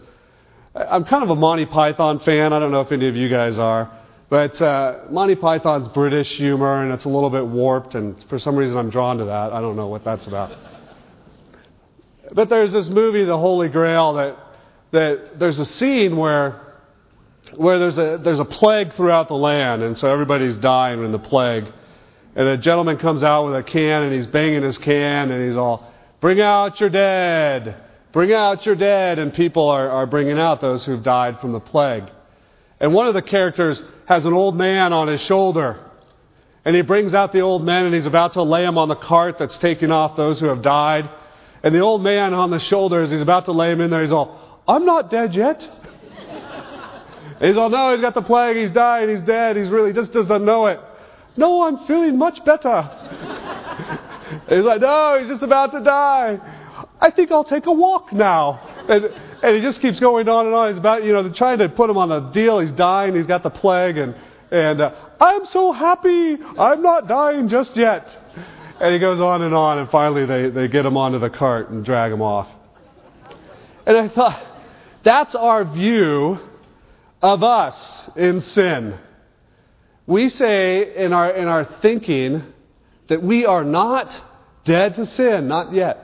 I'm 0.75 1.03
kind 1.05 1.23
of 1.23 1.31
a 1.31 1.35
Monty 1.35 1.65
Python 1.65 2.19
fan. 2.19 2.53
I 2.53 2.59
don't 2.59 2.71
know 2.71 2.81
if 2.81 2.91
any 2.91 3.07
of 3.07 3.15
you 3.15 3.27
guys 3.27 3.57
are. 3.57 3.91
But 4.29 4.61
uh, 4.61 5.05
Monty 5.09 5.33
Python's 5.33 5.87
British 5.87 6.37
humor, 6.37 6.83
and 6.83 6.93
it's 6.93 7.05
a 7.05 7.09
little 7.09 7.31
bit 7.31 7.47
warped, 7.47 7.95
and 7.95 8.23
for 8.25 8.37
some 8.37 8.55
reason 8.55 8.77
I'm 8.77 8.91
drawn 8.91 9.17
to 9.17 9.25
that. 9.25 9.53
I 9.53 9.59
don't 9.59 9.77
know 9.77 9.87
what 9.87 10.03
that's 10.03 10.27
about. 10.27 10.55
But 12.33 12.49
there's 12.49 12.71
this 12.71 12.87
movie, 12.87 13.23
The 13.23 13.39
Holy 13.39 13.69
Grail, 13.69 14.13
that 14.13 14.37
that 14.91 15.39
there's 15.39 15.57
a 15.57 15.65
scene 15.65 16.17
where 16.17 16.66
where 17.55 17.79
there's 17.79 17.97
a 17.97 18.19
there's 18.23 18.39
a 18.39 18.45
plague 18.45 18.93
throughout 18.93 19.27
the 19.27 19.35
land, 19.35 19.83
and 19.83 19.97
so 19.97 20.11
everybody's 20.11 20.55
dying 20.57 21.03
in 21.03 21.11
the 21.11 21.19
plague. 21.19 21.65
And 22.35 22.47
a 22.47 22.57
gentleman 22.57 22.97
comes 22.97 23.23
out 23.23 23.45
with 23.45 23.55
a 23.55 23.63
can 23.63 24.03
and 24.03 24.13
he's 24.13 24.27
banging 24.27 24.61
his 24.61 24.77
can 24.77 25.31
and 25.31 25.47
he's 25.47 25.57
all, 25.57 25.91
"Bring 26.19 26.39
out 26.39 26.79
your 26.79 26.89
dead, 26.89 27.75
bring 28.11 28.31
out 28.33 28.65
your 28.65 28.75
dead," 28.75 29.19
and 29.19 29.33
people 29.33 29.69
are, 29.69 29.89
are 29.89 30.05
bringing 30.05 30.39
out 30.39 30.61
those 30.61 30.85
who've 30.85 31.01
died 31.01 31.39
from 31.39 31.51
the 31.51 31.59
plague. 31.59 32.03
And 32.79 32.93
one 32.93 33.07
of 33.07 33.13
the 33.13 33.21
characters 33.21 33.81
has 34.05 34.25
an 34.25 34.33
old 34.33 34.55
man 34.55 34.93
on 34.93 35.07
his 35.07 35.21
shoulder. 35.21 35.79
And 36.63 36.75
he 36.75 36.81
brings 36.81 37.13
out 37.13 37.31
the 37.31 37.41
old 37.41 37.63
man 37.63 37.85
and 37.85 37.95
he's 37.95 38.05
about 38.05 38.33
to 38.33 38.43
lay 38.43 38.65
him 38.65 38.77
on 38.77 38.89
the 38.89 38.95
cart 38.95 39.37
that's 39.37 39.57
taking 39.57 39.91
off 39.91 40.15
those 40.15 40.39
who 40.39 40.47
have 40.47 40.61
died. 40.61 41.09
And 41.63 41.73
the 41.73 41.79
old 41.79 42.03
man 42.03 42.33
on 42.33 42.51
the 42.51 42.59
shoulders, 42.59 43.09
he's 43.09 43.21
about 43.21 43.45
to 43.45 43.51
lay 43.51 43.71
him 43.71 43.81
in 43.81 43.89
there. 43.89 44.01
He's 44.01 44.11
all, 44.11 44.61
I'm 44.67 44.85
not 44.85 45.09
dead 45.09 45.33
yet. 45.33 45.67
He's 47.39 47.57
all, 47.57 47.69
no, 47.69 47.91
he's 47.91 48.01
got 48.01 48.13
the 48.13 48.21
plague, 48.21 48.57
he's 48.57 48.71
dying, 48.71 49.09
he's 49.09 49.21
dead, 49.21 49.57
he's 49.57 49.69
really 49.69 49.93
just 49.93 50.13
doesn't 50.13 50.45
know 50.45 50.67
it. 50.67 50.79
No, 51.35 51.63
I'm 51.63 51.85
feeling 51.85 52.17
much 52.17 52.43
better. 52.43 52.81
he's 54.49 54.63
like, 54.63 54.81
no, 54.81 55.17
he's 55.19 55.27
just 55.27 55.43
about 55.43 55.71
to 55.71 55.81
die. 55.81 56.39
I 56.99 57.11
think 57.11 57.31
I'll 57.31 57.43
take 57.43 57.67
a 57.67 57.71
walk 57.71 58.11
now. 58.11 58.59
And, 58.89 59.05
and 59.43 59.55
he 59.55 59.61
just 59.61 59.81
keeps 59.81 59.99
going 59.99 60.27
on 60.27 60.47
and 60.47 60.55
on. 60.55 60.69
He's 60.69 60.79
about, 60.79 61.03
you 61.03 61.13
know, 61.13 61.21
they're 61.21 61.31
trying 61.31 61.59
to 61.59 61.69
put 61.69 61.89
him 61.89 61.97
on 61.97 62.11
a 62.11 62.31
deal. 62.33 62.59
He's 62.59 62.71
dying. 62.71 63.15
He's 63.15 63.27
got 63.27 63.43
the 63.43 63.51
plague. 63.51 63.97
And, 63.97 64.15
and 64.49 64.81
uh, 64.81 64.95
I'm 65.19 65.45
so 65.45 65.71
happy. 65.71 66.37
I'm 66.57 66.81
not 66.81 67.07
dying 67.07 67.49
just 67.49 67.75
yet. 67.75 68.17
And 68.79 68.93
he 68.93 68.99
goes 68.99 69.19
on 69.19 69.43
and 69.43 69.53
on. 69.53 69.77
And 69.77 69.89
finally, 69.89 70.25
they, 70.25 70.49
they 70.49 70.67
get 70.67 70.85
him 70.85 70.97
onto 70.97 71.19
the 71.19 71.29
cart 71.29 71.69
and 71.69 71.85
drag 71.85 72.11
him 72.11 72.21
off. 72.21 72.47
And 73.85 73.95
I 73.95 74.09
thought, 74.09 74.43
that's 75.03 75.35
our 75.35 75.63
view 75.71 76.39
of 77.21 77.43
us 77.43 78.09
in 78.15 78.41
sin. 78.41 78.97
We 80.05 80.29
say 80.29 80.95
in 80.95 81.13
our, 81.13 81.29
in 81.31 81.47
our 81.47 81.65
thinking 81.65 82.43
that 83.09 83.21
we 83.21 83.45
are 83.45 83.63
not 83.63 84.19
dead 84.63 84.95
to 84.95 85.05
sin, 85.05 85.47
not 85.47 85.73
yet. 85.73 86.03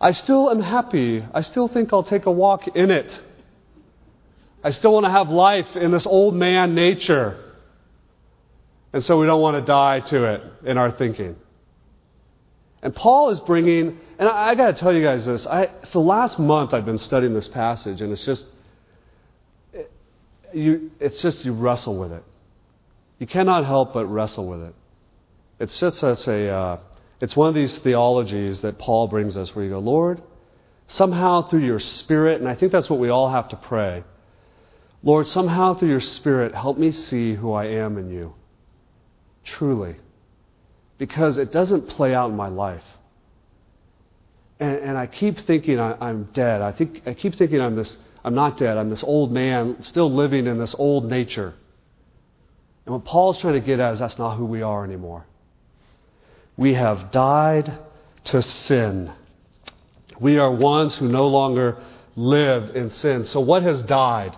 I 0.00 0.12
still 0.12 0.50
am 0.50 0.60
happy. 0.60 1.24
I 1.32 1.40
still 1.40 1.68
think 1.68 1.92
I'll 1.92 2.02
take 2.02 2.26
a 2.26 2.30
walk 2.30 2.68
in 2.68 2.90
it. 2.90 3.20
I 4.62 4.70
still 4.70 4.92
want 4.92 5.06
to 5.06 5.10
have 5.10 5.28
life 5.28 5.76
in 5.76 5.90
this 5.90 6.06
old 6.06 6.34
man 6.34 6.74
nature. 6.74 7.42
And 8.92 9.04
so 9.04 9.18
we 9.18 9.26
don't 9.26 9.40
want 9.40 9.56
to 9.56 9.62
die 9.62 10.00
to 10.00 10.34
it 10.34 10.42
in 10.64 10.78
our 10.78 10.90
thinking. 10.90 11.36
And 12.82 12.94
Paul 12.94 13.30
is 13.30 13.40
bringing, 13.40 13.98
and 14.18 14.28
I, 14.28 14.50
I 14.50 14.54
got 14.54 14.68
to 14.68 14.72
tell 14.74 14.92
you 14.92 15.02
guys 15.02 15.26
this. 15.26 15.46
I, 15.46 15.66
for 15.92 16.00
the 16.02 16.08
last 16.08 16.38
month, 16.38 16.72
I've 16.72 16.84
been 16.84 16.98
studying 16.98 17.34
this 17.34 17.48
passage, 17.48 18.00
and 18.00 18.12
it's 18.12 18.24
just, 18.24 18.46
you, 20.52 20.90
it's 21.00 21.20
just 21.20 21.44
you 21.44 21.52
wrestle 21.52 21.98
with 21.98 22.12
it. 22.12 22.24
You 23.18 23.26
cannot 23.26 23.64
help 23.64 23.94
but 23.94 24.06
wrestle 24.06 24.48
with 24.48 24.62
it. 24.62 24.74
It's 25.58 25.78
just 25.78 25.98
such 25.98 26.26
a, 26.28 26.50
uh, 26.50 26.80
it's 27.20 27.34
one 27.34 27.48
of 27.48 27.54
these 27.54 27.78
theologies 27.78 28.60
that 28.60 28.78
Paul 28.78 29.08
brings 29.08 29.36
us 29.36 29.54
where 29.54 29.64
you 29.64 29.70
go, 29.70 29.78
Lord, 29.78 30.22
somehow 30.86 31.48
through 31.48 31.64
your 31.64 31.80
Spirit, 31.80 32.40
and 32.40 32.48
I 32.48 32.54
think 32.54 32.72
that's 32.72 32.90
what 32.90 32.98
we 32.98 33.08
all 33.08 33.30
have 33.30 33.48
to 33.50 33.56
pray. 33.56 34.04
Lord, 35.02 35.26
somehow 35.28 35.74
through 35.74 35.88
your 35.88 36.00
Spirit, 36.00 36.54
help 36.54 36.78
me 36.78 36.90
see 36.90 37.34
who 37.34 37.52
I 37.52 37.66
am 37.66 37.96
in 37.96 38.10
you. 38.10 38.34
Truly 39.44 39.96
because 40.98 41.38
it 41.38 41.52
doesn't 41.52 41.88
play 41.88 42.14
out 42.14 42.30
in 42.30 42.36
my 42.36 42.48
life. 42.48 42.84
And, 44.58 44.76
and 44.76 44.98
I 44.98 45.06
keep 45.06 45.38
thinking 45.40 45.78
I, 45.78 46.08
am 46.08 46.30
dead. 46.32 46.62
I, 46.62 46.72
think, 46.72 47.02
I 47.06 47.14
keep 47.14 47.34
thinking 47.34 47.60
I'm, 47.60 47.76
this, 47.76 47.98
I'm 48.26 48.34
not 48.34 48.56
dead. 48.56 48.76
I'm 48.76 48.90
this 48.90 49.04
old 49.04 49.30
man 49.30 49.84
still 49.84 50.12
living 50.12 50.48
in 50.48 50.58
this 50.58 50.74
old 50.76 51.08
nature. 51.08 51.54
And 52.84 52.94
what 52.96 53.04
Paul's 53.04 53.38
trying 53.38 53.54
to 53.54 53.60
get 53.60 53.78
at 53.78 53.92
is 53.92 54.00
that's 54.00 54.18
not 54.18 54.36
who 54.36 54.44
we 54.44 54.62
are 54.62 54.84
anymore. 54.84 55.24
We 56.56 56.74
have 56.74 57.12
died 57.12 57.78
to 58.24 58.42
sin. 58.42 59.12
We 60.18 60.38
are 60.38 60.50
ones 60.50 60.96
who 60.96 61.06
no 61.06 61.28
longer 61.28 61.80
live 62.16 62.74
in 62.74 62.90
sin. 62.90 63.26
So, 63.26 63.38
what 63.38 63.62
has 63.62 63.80
died? 63.82 64.36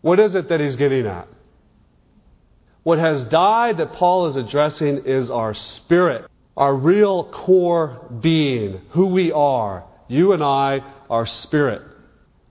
What 0.00 0.20
is 0.20 0.36
it 0.36 0.48
that 0.48 0.60
he's 0.60 0.76
getting 0.76 1.06
at? 1.06 1.26
What 2.84 3.00
has 3.00 3.24
died 3.24 3.78
that 3.78 3.94
Paul 3.94 4.26
is 4.26 4.36
addressing 4.36 4.98
is 4.98 5.32
our 5.32 5.52
spirit, 5.52 6.30
our 6.56 6.76
real 6.76 7.24
core 7.24 8.06
being, 8.20 8.82
who 8.90 9.06
we 9.06 9.32
are. 9.32 9.84
You 10.06 10.32
and 10.32 10.44
I 10.44 10.84
our 11.10 11.26
spirit. 11.26 11.82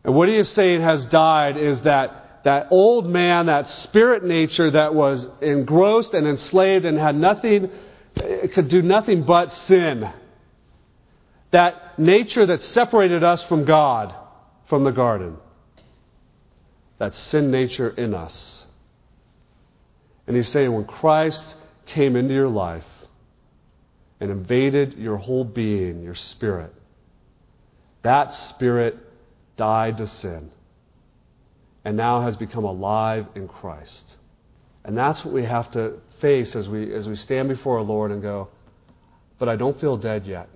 And 0.07 0.15
what 0.15 0.29
he 0.29 0.37
is 0.37 0.47
saying 0.49 0.81
has 0.81 1.03
died 1.03 1.57
is 1.57 1.81
that 1.81 2.45
that 2.45 2.67
old 2.71 3.07
man, 3.07 3.47
that 3.47 3.69
spirit 3.69 4.23
nature 4.23 4.71
that 4.71 4.95
was 4.95 5.27
engrossed 5.41 6.13
and 6.13 6.25
enslaved 6.25 6.85
and 6.85 6.97
had 6.97 7.13
nothing, 7.13 7.69
eh, 8.15 8.47
could 8.47 8.69
do 8.69 8.81
nothing 8.81 9.23
but 9.23 9.51
sin. 9.51 10.09
That 11.51 11.99
nature 11.99 12.45
that 12.45 12.61
separated 12.61 13.21
us 13.21 13.43
from 13.43 13.65
God, 13.65 14.15
from 14.69 14.85
the 14.85 14.93
garden. 14.93 15.35
That 16.99 17.13
sin 17.13 17.51
nature 17.51 17.89
in 17.89 18.13
us. 18.13 18.65
And 20.25 20.37
he's 20.37 20.47
saying 20.47 20.71
when 20.71 20.85
Christ 20.85 21.57
came 21.85 22.15
into 22.15 22.33
your 22.33 22.49
life 22.49 22.87
and 24.21 24.31
invaded 24.31 24.93
your 24.93 25.17
whole 25.17 25.43
being, 25.43 26.01
your 26.01 26.15
spirit, 26.15 26.73
that 28.03 28.31
spirit 28.31 29.03
died 29.57 29.97
to 29.97 30.07
sin 30.07 30.51
and 31.83 31.97
now 31.97 32.21
has 32.21 32.35
become 32.35 32.63
alive 32.63 33.27
in 33.35 33.47
Christ. 33.47 34.17
And 34.83 34.97
that's 34.97 35.23
what 35.23 35.33
we 35.33 35.43
have 35.43 35.71
to 35.71 35.99
face 36.19 36.55
as 36.55 36.69
we, 36.69 36.93
as 36.93 37.07
we 37.07 37.15
stand 37.15 37.49
before 37.49 37.77
our 37.77 37.83
Lord 37.83 38.11
and 38.11 38.21
go, 38.21 38.49
but 39.39 39.49
I 39.49 39.55
don't 39.55 39.79
feel 39.79 39.97
dead 39.97 40.25
yet. 40.25 40.49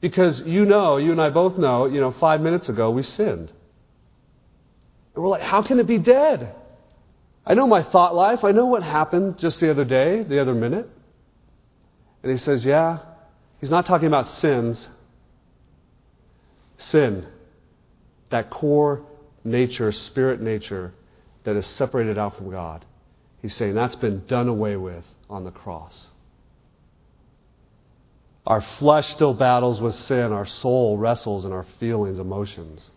Because 0.00 0.42
you 0.42 0.64
know, 0.64 0.96
you 0.96 1.12
and 1.12 1.20
I 1.20 1.30
both 1.30 1.58
know, 1.58 1.86
you 1.86 2.00
know, 2.00 2.12
five 2.12 2.40
minutes 2.40 2.68
ago 2.68 2.90
we 2.90 3.02
sinned. 3.02 3.52
And 5.14 5.24
we're 5.24 5.28
like, 5.28 5.42
how 5.42 5.62
can 5.62 5.78
it 5.78 5.86
be 5.86 5.98
dead? 5.98 6.54
I 7.46 7.54
know 7.54 7.66
my 7.66 7.82
thought 7.82 8.14
life. 8.14 8.44
I 8.44 8.52
know 8.52 8.66
what 8.66 8.82
happened 8.82 9.38
just 9.38 9.60
the 9.60 9.70
other 9.70 9.84
day, 9.84 10.22
the 10.22 10.40
other 10.40 10.54
minute. 10.54 10.88
And 12.22 12.30
he 12.30 12.36
says, 12.36 12.66
yeah. 12.66 12.98
He's 13.60 13.70
not 13.70 13.86
talking 13.86 14.08
about 14.08 14.28
sins. 14.28 14.88
Sin. 16.76 17.26
That 18.30 18.50
core 18.50 19.02
nature, 19.44 19.92
spirit 19.92 20.40
nature, 20.40 20.92
that 21.44 21.56
is 21.56 21.66
separated 21.66 22.18
out 22.18 22.36
from 22.36 22.50
God. 22.50 22.84
He's 23.40 23.54
saying 23.54 23.74
that's 23.74 23.96
been 23.96 24.26
done 24.26 24.48
away 24.48 24.76
with 24.76 25.04
on 25.30 25.44
the 25.44 25.50
cross. 25.50 26.10
Our 28.46 28.60
flesh 28.60 29.08
still 29.10 29.34
battles 29.34 29.80
with 29.80 29.94
sin. 29.94 30.32
Our 30.32 30.46
soul 30.46 30.98
wrestles 30.98 31.44
in 31.44 31.52
our 31.52 31.66
feelings, 31.78 32.18
emotions 32.18 32.90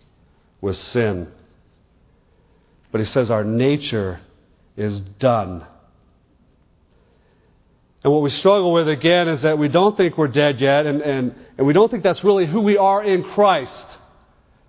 with 0.61 0.77
sin. 0.77 1.31
But 2.91 3.01
he 3.01 3.05
says 3.05 3.31
our 3.31 3.43
nature 3.43 4.19
is 4.75 4.99
done. 4.99 5.65
And 8.03 8.13
what 8.13 8.21
we 8.21 8.29
struggle 8.29 8.71
with 8.71 8.87
again 8.87 9.27
is 9.27 9.41
that 9.41 9.57
we 9.57 9.67
don't 9.67 9.97
think 9.97 10.17
we're 10.17 10.29
dead 10.29 10.61
yet, 10.61 10.85
and, 10.85 11.01
and, 11.01 11.35
and 11.57 11.67
we 11.67 11.73
don't 11.73 11.91
think 11.91 12.03
that's 12.03 12.23
really 12.23 12.45
who 12.45 12.61
we 12.61 12.77
are 12.77 13.03
in 13.03 13.23
Christ. 13.23 13.99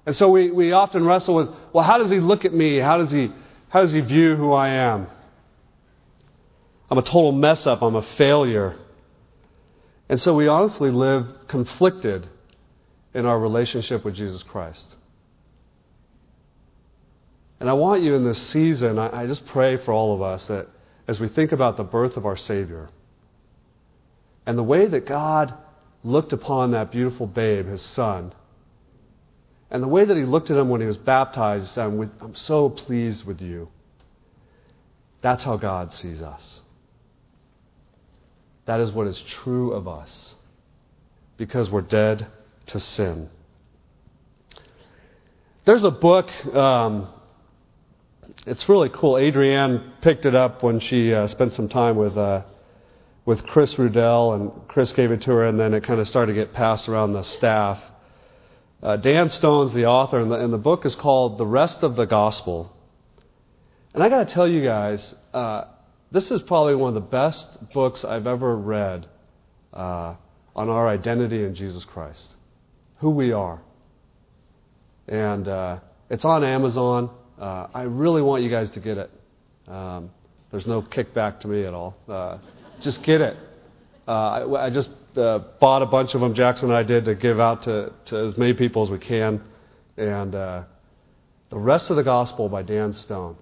And 0.07 0.17
so 0.17 0.31
we, 0.31 0.51
we 0.51 0.73
often 0.73 1.05
wrestle 1.05 1.35
with, 1.35 1.51
well, 1.73 1.85
how 1.85 1.99
does 1.99 2.11
he 2.11 2.21
look 2.21 2.45
at 2.45 2.53
me? 2.53 2.79
How 2.79 2.99
does 2.99 3.11
he, 3.11 3.33
how 3.69 3.81
does 3.83 3.93
he 3.93 4.01
view 4.01 4.37
who 4.37 4.53
I 4.53 4.69
am? 4.69 5.07
I'm 6.91 6.99
a 6.99 7.03
total 7.03 7.33
mess 7.33 7.67
up. 7.67 7.83
I'm 7.83 7.95
a 7.95 8.03
failure. 8.03 8.77
And 10.09 10.21
so 10.21 10.35
we 10.35 10.49
honestly 10.49 10.91
live 10.91 11.27
conflicted 11.47 12.27
in 13.15 13.27
our 13.27 13.39
relationship 13.39 14.05
with 14.05 14.15
Jesus 14.15 14.43
Christ. 14.43 14.97
And 17.61 17.69
I 17.69 17.75
want 17.75 18.03
you 18.03 18.15
in 18.15 18.25
this 18.25 18.41
season, 18.49 18.99
I, 18.99 19.23
I 19.23 19.27
just 19.27 19.47
pray 19.47 19.77
for 19.77 19.93
all 19.93 20.15
of 20.15 20.23
us 20.23 20.47
that 20.47 20.67
as 21.07 21.21
we 21.21 21.29
think 21.29 21.53
about 21.53 21.77
the 21.77 21.85
birth 21.85 22.17
of 22.17 22.25
our 22.25 22.37
Savior 22.37 22.89
and 24.47 24.57
the 24.57 24.63
way 24.63 24.87
that 24.87 25.07
God 25.07 25.55
looked 26.03 26.33
upon 26.33 26.71
that 26.71 26.91
beautiful 26.91 27.27
babe, 27.27 27.67
his 27.67 27.83
son, 27.83 28.33
and 29.71 29.83
the 29.83 29.89
way 29.89 30.05
that 30.05 30.17
he 30.17 30.25
looked 30.25 30.51
at 30.51 30.57
him 30.57 30.69
when 30.69 30.81
he 30.81 30.87
was 30.87 30.97
baptized, 30.97 31.79
I'm, 31.79 32.11
I'm 32.21 32.35
so 32.35 32.69
pleased 32.69 33.25
with 33.25 33.41
you. 33.41 33.69
That's 35.21 35.45
how 35.45 35.57
God 35.57 35.93
sees 35.93 36.23
us. 36.23 36.63
That 38.65 38.81
is 38.81 38.93
what 38.93 39.07
is 39.07 39.21
true 39.23 39.73
of 39.73 39.87
us 39.87 40.35
because 41.37 41.71
we're 41.71 41.81
dead 41.83 42.27
to 42.67 42.81
sin. 42.81 43.29
There's 45.65 45.85
a 45.85 45.91
book 45.91 46.31
um, 46.55 47.09
it's 48.47 48.69
really 48.69 48.89
cool. 48.89 49.19
Adrienne 49.19 49.93
picked 50.01 50.25
it 50.25 50.35
up 50.35 50.63
when 50.63 50.81
she 50.81 51.13
uh, 51.13 51.27
spent 51.27 51.53
some 51.53 51.69
time 51.69 51.97
with 51.97 52.17
uh, 52.17 52.43
with 53.27 53.45
Chris 53.45 53.75
Rudell, 53.75 54.35
and 54.35 54.69
Chris 54.69 54.93
gave 54.93 55.13
it 55.13 55.23
to 55.23 55.31
her, 55.33 55.47
and 55.47 55.61
then 55.61 55.75
it 55.75 55.85
kind 55.85 56.01
of 56.01 56.09
started 56.09 56.33
to 56.33 56.39
get 56.39 56.53
passed 56.53 56.89
around 56.89 57.13
the 57.13 57.23
staff. 57.23 57.79
Uh, 58.83 58.97
Dan 58.97 59.29
Stone's 59.29 59.75
the 59.75 59.87
author, 59.87 60.21
and 60.21 60.31
the, 60.31 60.37
and 60.37 60.53
the, 60.53 60.59
book 60.59 60.87
is 60.87 60.95
called 60.95 61.37
The 61.37 61.47
Rest 61.47 61.83
of 61.83 61.97
the 61.97 62.07
Gospel. 62.07 62.75
And 63.93 64.03
I 64.03 64.09
got 64.09 64.27
to 64.27 64.35
tell 64.35 64.49
you 64.49 64.65
guys, 64.65 65.15
uh, 65.35 65.65
this 66.11 66.31
is 66.31 66.41
probably 66.43 66.75
one 66.77 66.89
of 66.89 66.95
the 66.95 67.09
best 67.09 67.73
books 67.75 68.05
I've 68.05 68.27
ever 68.27 68.57
read 68.57 69.07
uh, 69.75 70.15
on 70.57 70.71
our 70.71 70.89
identity 70.89 71.45
in 71.45 71.55
Jesus 71.55 71.85
Christ, 71.85 72.37
who 73.01 73.11
we 73.11 73.33
are. 73.33 73.61
And 75.07 75.47
uh, 75.47 75.81
it's 76.09 76.25
on 76.25 76.43
Amazon. 76.43 77.11
Uh, 77.39 77.67
I 77.75 77.83
really 77.83 78.23
want 78.23 78.43
you 78.43 78.51
guys 78.51 78.71
to 78.71 78.81
get 78.81 78.97
it. 78.97 79.11
Um, 79.69 80.11
there's 80.51 80.67
no 80.67 80.81
kickback 80.81 81.41
to 81.41 81.49
me 81.49 81.65
at 81.65 81.75
all. 81.75 81.97
Uh, 82.09 82.39
just 82.81 83.03
get 83.03 83.21
it. 83.21 83.37
Uh, 84.11 84.13
I, 84.13 84.67
I, 84.67 84.71
just 84.71 84.91
uh, 85.17 85.39
bought 85.61 85.83
a 85.83 85.87
bunch 85.87 86.15
of 86.15 86.21
them. 86.21 86.35
Jackson 86.35 86.69
and 86.69 86.77
I 86.77 86.83
did 86.83 87.05
to 87.05 87.15
give 87.15 87.39
out 87.39 87.63
to, 87.63 87.93
to 88.07 88.17
as 88.27 88.37
many 88.37 88.55
people 88.55 88.83
as 88.83 88.91
we 88.91 88.99
can. 88.99 89.41
And 89.97 90.35
uh, 90.35 90.65
the 91.49 91.59
rest 91.59 91.91
of 91.91 91.97
the 91.97 92.03
gospel 92.03 92.49
by 92.49 92.63
Dan 92.63 92.93
Stone. 92.93 93.37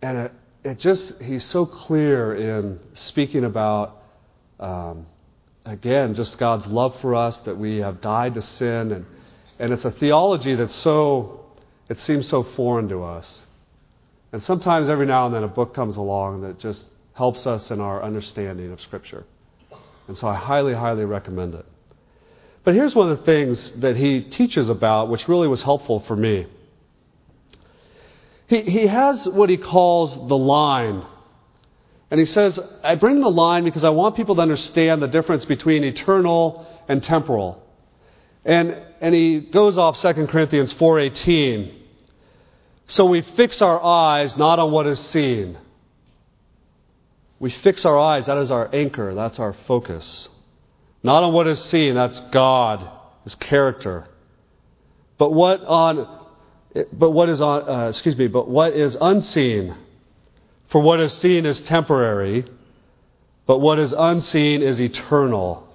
And 0.00 0.16
it, 0.16 0.32
it 0.64 0.78
just, 0.78 1.20
he's 1.20 1.44
so 1.44 1.66
clear 1.66 2.34
in 2.34 2.80
speaking 2.94 3.44
about, 3.44 4.00
um, 4.58 5.04
again, 5.66 6.14
just 6.14 6.38
God's 6.38 6.66
love 6.66 6.98
for 7.02 7.14
us, 7.14 7.36
that 7.40 7.58
we 7.58 7.80
have 7.80 8.00
died 8.00 8.32
to 8.36 8.42
sin. 8.42 8.92
And, 8.92 9.06
and 9.58 9.74
it's 9.74 9.84
a 9.84 9.90
theology 9.90 10.54
that's 10.54 10.74
so 10.74 11.44
it 11.90 12.00
seems 12.00 12.26
so 12.30 12.44
foreign 12.56 12.88
to 12.88 13.02
us. 13.02 13.42
And 14.32 14.42
sometimes, 14.42 14.88
every 14.88 15.04
now 15.04 15.26
and 15.26 15.34
then, 15.34 15.44
a 15.44 15.48
book 15.48 15.74
comes 15.74 15.98
along 15.98 16.40
that 16.40 16.58
just 16.58 16.86
helps 17.12 17.46
us 17.46 17.70
in 17.70 17.82
our 17.82 18.02
understanding 18.02 18.72
of 18.72 18.80
Scripture. 18.80 19.26
And 20.08 20.16
so 20.16 20.28
I 20.28 20.34
highly, 20.34 20.74
highly 20.74 21.04
recommend 21.04 21.54
it. 21.54 21.66
But 22.64 22.74
here's 22.74 22.94
one 22.94 23.10
of 23.10 23.18
the 23.18 23.24
things 23.24 23.72
that 23.80 23.96
he 23.96 24.22
teaches 24.22 24.70
about, 24.70 25.10
which 25.10 25.28
really 25.28 25.48
was 25.48 25.62
helpful 25.62 26.00
for 26.00 26.16
me. 26.16 26.46
He, 28.46 28.62
he 28.62 28.86
has 28.86 29.28
what 29.28 29.48
he 29.48 29.56
calls 29.56 30.14
the 30.14 30.36
line. 30.36 31.04
And 32.10 32.20
he 32.20 32.26
says, 32.26 32.58
I 32.82 32.94
bring 32.94 33.20
the 33.20 33.30
line 33.30 33.64
because 33.64 33.84
I 33.84 33.90
want 33.90 34.16
people 34.16 34.36
to 34.36 34.42
understand 34.42 35.02
the 35.02 35.08
difference 35.08 35.44
between 35.44 35.84
eternal 35.84 36.66
and 36.88 37.02
temporal. 37.02 37.62
And, 38.44 38.76
and 39.00 39.14
he 39.14 39.40
goes 39.40 39.78
off 39.78 40.00
2 40.00 40.26
Corinthians 40.26 40.72
4.18. 40.74 41.74
So 42.86 43.06
we 43.06 43.22
fix 43.22 43.62
our 43.62 43.82
eyes 43.82 44.36
not 44.36 44.58
on 44.58 44.70
what 44.70 44.86
is 44.86 44.98
seen. 45.00 45.58
We 47.44 47.50
fix 47.50 47.84
our 47.84 47.98
eyes, 47.98 48.24
that 48.24 48.38
is 48.38 48.50
our 48.50 48.74
anchor, 48.74 49.14
that's 49.14 49.38
our 49.38 49.52
focus. 49.52 50.30
Not 51.02 51.24
on 51.24 51.34
what 51.34 51.46
is 51.46 51.62
seen, 51.62 51.94
that's 51.94 52.18
God, 52.30 52.90
His 53.24 53.34
character. 53.34 54.08
But 55.18 55.34
what 55.34 55.62
on 55.62 56.08
but 56.90 57.10
what 57.10 57.28
is 57.28 57.42
on 57.42 57.68
uh, 57.68 57.88
excuse 57.90 58.16
me, 58.16 58.28
but 58.28 58.48
what 58.48 58.72
is 58.72 58.96
unseen? 58.98 59.76
For 60.68 60.80
what 60.80 61.00
is 61.00 61.12
seen 61.12 61.44
is 61.44 61.60
temporary, 61.60 62.46
but 63.44 63.58
what 63.58 63.78
is 63.78 63.92
unseen 63.92 64.62
is 64.62 64.80
eternal. 64.80 65.68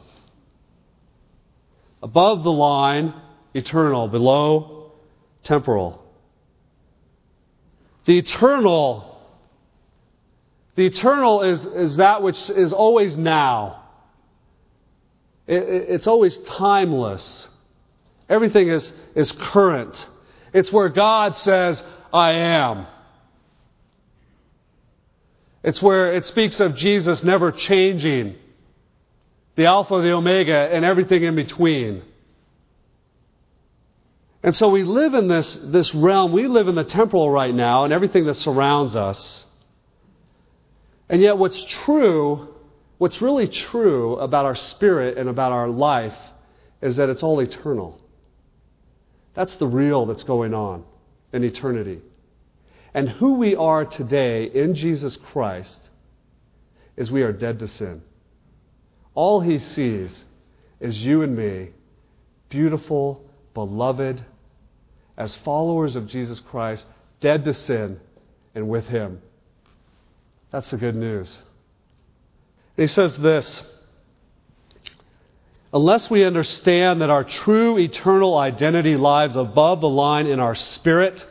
Above 2.01 2.43
the 2.43 2.51
line, 2.51 3.13
eternal. 3.53 4.08
Below, 4.08 4.93
temporal. 5.43 6.03
The 8.05 8.17
eternal, 8.17 9.09
the 10.80 10.86
eternal 10.86 11.42
is, 11.42 11.65
is 11.65 11.98
that 11.98 12.24
which 12.24 12.50
is 12.50 12.72
always 12.72 13.18
now. 13.18 13.84
It, 15.46 15.62
it, 15.62 15.89
it's 15.89 16.08
always 16.08 16.38
timeless. 16.38 17.50
Everything 18.30 18.70
is, 18.70 18.94
is 19.13 19.34
current. 19.34 20.08
It's 20.54 20.72
where 20.72 20.88
God 20.88 21.36
says, 21.36 21.84
I 22.13 22.32
am. 22.32 22.88
It's 25.65 25.82
where 25.82 26.13
it 26.13 26.26
speaks 26.26 26.62
of 26.62 26.78
Jesus 26.78 27.26
never 27.26 27.52
changing 27.52 28.38
the 29.58 29.65
Alpha, 29.65 30.00
the 30.02 30.13
Omega, 30.13 30.70
and 30.72 30.86
everything 30.86 31.24
in 31.24 31.36
between. 31.36 32.04
And 34.44 34.56
so 34.56 34.70
we 34.70 34.84
live 34.84 35.13
in 35.13 35.28
this, 35.28 35.60
this 35.62 35.94
realm. 35.94 36.32
We 36.32 36.48
live 36.48 36.70
in 36.70 36.76
the 36.76 36.86
temporal 36.86 37.30
right 37.30 37.54
now 37.54 37.84
and 37.84 37.92
everything 37.92 38.28
that 38.28 38.36
surrounds 38.36 38.96
us. 38.96 39.44
And 41.10 41.22
yet, 41.22 41.38
what's 41.38 41.63
true, 41.63 42.50
what's 43.00 43.22
really 43.22 43.48
true 43.48 44.17
about 44.17 44.45
our 44.45 44.56
spirit 44.56 45.17
and 45.17 45.28
about 45.28 45.52
our 45.52 45.67
life 45.67 46.17
is 46.82 46.98
that 46.98 47.10
it's 47.10 47.24
all 47.24 47.39
eternal. 47.39 48.00
That's 49.34 49.56
the 49.56 49.67
real 49.67 50.06
that's 50.06 50.24
going 50.24 50.54
on 50.54 50.84
in 51.34 51.43
eternity. 51.43 52.02
And 52.93 53.10
who 53.10 53.34
we 53.34 53.56
are 53.56 53.86
today 53.86 54.45
in 54.45 54.76
Jesus 54.76 55.17
Christ 55.17 55.89
is 56.98 57.12
we 57.12 57.22
are 57.22 57.32
dead 57.32 57.60
to 57.60 57.67
sin. 57.67 58.02
All 59.13 59.41
he 59.41 59.60
sees 59.60 60.26
is 60.80 61.04
you 61.04 61.22
and 61.22 61.36
me, 61.36 61.69
beautiful, 62.50 63.30
beloved, 63.54 64.24
as 65.17 65.36
followers 65.38 65.95
of 65.95 66.08
Jesus 66.08 66.39
Christ, 66.39 66.86
dead 67.19 67.45
to 67.45 67.54
sin, 67.54 68.00
and 68.56 68.69
with 68.69 68.86
him. 68.88 69.22
That's 70.51 70.71
the 70.71 70.77
good 70.77 70.95
news. 70.95 71.41
He 72.75 72.88
says 72.88 73.17
this 73.17 73.62
Unless 75.71 76.09
we 76.09 76.23
understand 76.23 77.01
that 77.01 77.09
our 77.09 77.23
true 77.23 77.77
eternal 77.77 78.38
identity 78.38 78.95
lies 78.95 79.35
above 79.35 79.81
the 79.81 79.89
line 79.89 80.25
in 80.25 80.39
our 80.39 80.55
spirit, 80.55 81.25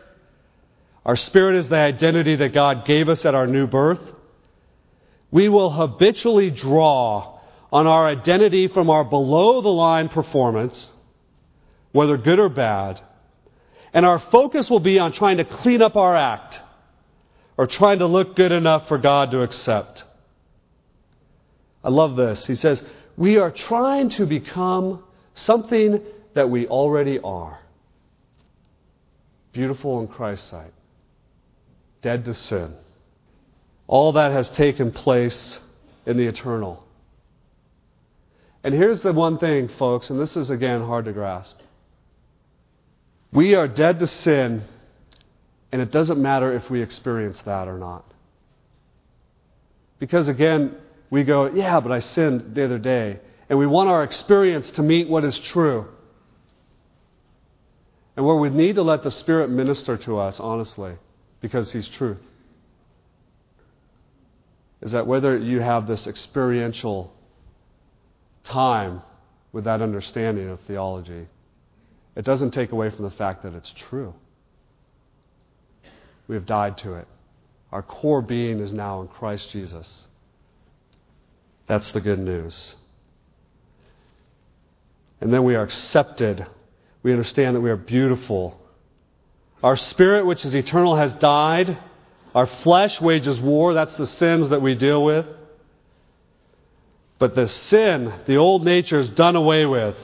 our 1.04 1.16
spirit 1.16 1.57
is 1.57 1.68
the 1.68 1.76
identity 1.76 2.37
that 2.37 2.54
God 2.54 2.85
gave 2.85 3.09
us 3.09 3.24
at 3.24 3.35
our 3.35 3.46
new 3.46 3.66
birth, 3.66 4.00
we 5.31 5.48
will 5.48 5.70
habitually 5.70 6.50
draw 6.50 7.38
on 7.72 7.87
our 7.87 8.07
identity 8.07 8.68
from 8.68 8.88
our 8.88 9.04
below 9.04 9.61
the 9.61 9.68
line 9.68 10.09
performance, 10.09 10.90
whether 11.92 12.16
good 12.16 12.38
or 12.38 12.48
bad, 12.48 13.00
and 13.92 14.07
our 14.07 14.18
focus 14.18 14.70
will 14.70 14.81
be 14.81 14.98
on 14.98 15.12
trying 15.12 15.38
to 15.38 15.44
clean 15.44 15.83
up 15.83 15.96
our 15.96 16.16
act 16.16 16.61
or 17.59 17.66
trying 17.66 17.99
to 17.99 18.07
look 18.07 18.37
good 18.37 18.53
enough 18.53 18.87
for 18.87 18.97
God 18.97 19.33
to 19.33 19.42
accept. 19.42 20.05
I 21.83 21.90
love 21.90 22.16
this. 22.16 22.47
He 22.47 22.55
says, 22.55 22.83
We 23.16 23.37
are 23.38 23.51
trying 23.51 24.11
to 24.11 24.27
become 24.27 25.03
something 25.35 26.01
that 26.35 26.49
we 26.49 26.68
already 26.68 27.18
are. 27.18 27.59
Beautiful 29.53 30.01
in 30.01 30.07
Christ's 30.07 30.49
sight, 30.49 30.73
dead 32.01 32.25
to 32.27 32.35
sin. 32.35 32.75
All 33.88 34.12
that 34.12 34.31
has 34.31 34.51
taken 34.51 34.92
place 34.92 35.59
in 36.07 36.16
the 36.16 36.27
eternal. 36.27 36.85
And 38.62 38.73
here's 38.73 39.03
the 39.03 39.12
one 39.12 39.38
thing, 39.38 39.68
folks, 39.68 40.11
and 40.11 40.21
this 40.21 40.37
is 40.37 40.51
again 40.51 40.83
hard 40.83 41.07
to 41.07 41.12
grasp. 41.12 41.59
We 43.33 43.55
are 43.55 43.66
dead 43.66 43.99
to 43.99 44.07
sin 44.07 44.62
and 45.70 45.83
it 45.83 45.90
doesn't 45.90 46.20
matter 46.20 46.52
if 46.54 46.70
we 46.70 46.83
experience 46.83 47.42
that 47.42 47.68
or 47.68 47.78
not. 47.78 48.04
Because 49.98 50.28
again, 50.28 50.76
we 51.11 51.24
go, 51.24 51.50
yeah, 51.50 51.81
but 51.81 51.92
I 51.92 51.98
sinned 51.98 52.54
the 52.54 52.64
other 52.64 52.78
day. 52.78 53.20
And 53.48 53.59
we 53.59 53.66
want 53.66 53.88
our 53.88 54.04
experience 54.04 54.70
to 54.72 54.83
meet 54.83 55.09
what 55.09 55.24
is 55.24 55.38
true. 55.38 55.87
And 58.16 58.26
where 58.26 58.37
we 58.37 58.50
need 58.50 58.74
to 58.74 58.83
let 58.83 59.02
the 59.02 59.11
Spirit 59.11 59.48
minister 59.48 59.96
to 59.98 60.18
us, 60.18 60.40
honestly, 60.40 60.94
because 61.40 61.72
He's 61.72 61.88
truth, 61.88 62.20
is 64.81 64.92
that 64.92 65.07
whether 65.07 65.37
you 65.37 65.61
have 65.61 65.87
this 65.87 66.07
experiential 66.07 67.12
time 68.44 69.02
with 69.52 69.64
that 69.64 69.83
understanding 69.83 70.48
of 70.48 70.61
theology, 70.62 71.26
it 72.16 72.24
doesn't 72.24 72.50
take 72.50 72.72
away 72.72 72.90
from 72.90 73.04
the 73.04 73.11
fact 73.11 73.44
that 73.44 73.54
it's 73.54 73.72
true. 73.88 74.14
We 76.29 76.35
have 76.35 76.47
died 76.47 76.79
to 76.79 76.95
it. 76.95 77.09
Our 77.73 77.83
core 77.83 78.23
being 78.23 78.61
is 78.61 78.73
now 78.73 79.01
in 79.01 79.09
Christ 79.09 79.51
Jesus. 79.51 80.07
That's 81.67 81.93
the 81.93 82.01
good 82.01 82.19
news. 82.19 82.75
And 85.21 85.33
then 85.33 85.45
we 85.45 85.55
are 85.55 85.62
accepted. 85.62 86.47
We 87.03 87.12
understand 87.12 87.57
that 87.57 87.61
we 87.61 87.71
are 87.71 87.77
beautiful. 87.77 88.61
Our 89.62 89.77
spirit, 89.77 90.27
which 90.27 90.45
is 90.45 90.55
eternal, 90.55 90.97
has 90.97 91.12
died. 91.14 91.79
Our 92.35 92.47
flesh 92.47 93.01
wages 93.01 93.41
war. 93.41 93.75
That's 93.75 93.97
the 93.97 94.07
sins 94.07 94.51
that 94.51 94.62
we 94.62 94.75
deal 94.75 95.03
with. 95.03 95.27
But 97.19 97.35
the 97.35 97.49
sin, 97.49 98.12
the 98.27 98.37
old 98.37 98.64
nature, 98.64 99.01
is 99.01 99.11
done 99.11 99.35
away 99.35 99.67
with. 99.67 99.97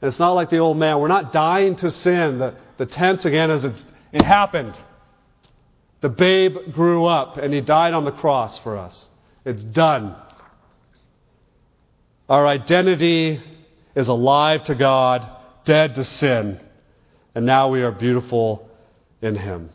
And 0.00 0.08
it's 0.08 0.18
not 0.18 0.32
like 0.32 0.50
the 0.50 0.58
old 0.58 0.76
man. 0.76 0.98
We're 0.98 1.08
not 1.08 1.32
dying 1.32 1.76
to 1.76 1.90
sin. 1.90 2.38
The, 2.38 2.56
the 2.76 2.86
tense, 2.86 3.24
again, 3.24 3.50
is 3.50 3.64
it's 3.64 3.84
it 4.14 4.22
happened. 4.22 4.78
The 6.00 6.08
babe 6.08 6.72
grew 6.72 7.04
up 7.04 7.36
and 7.36 7.52
he 7.52 7.60
died 7.60 7.94
on 7.94 8.04
the 8.04 8.12
cross 8.12 8.56
for 8.58 8.78
us. 8.78 9.10
It's 9.44 9.64
done. 9.64 10.14
Our 12.28 12.46
identity 12.46 13.40
is 13.94 14.08
alive 14.08 14.64
to 14.64 14.74
God, 14.76 15.28
dead 15.64 15.96
to 15.96 16.04
sin, 16.04 16.62
and 17.34 17.44
now 17.44 17.68
we 17.68 17.82
are 17.82 17.90
beautiful 17.90 18.70
in 19.20 19.34
him. 19.34 19.70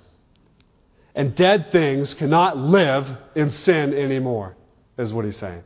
And 1.13 1.35
dead 1.35 1.71
things 1.71 2.13
cannot 2.13 2.57
live 2.57 3.07
in 3.35 3.51
sin 3.51 3.93
anymore, 3.93 4.55
is 4.97 5.11
what 5.11 5.25
he's 5.25 5.37
saying. 5.37 5.63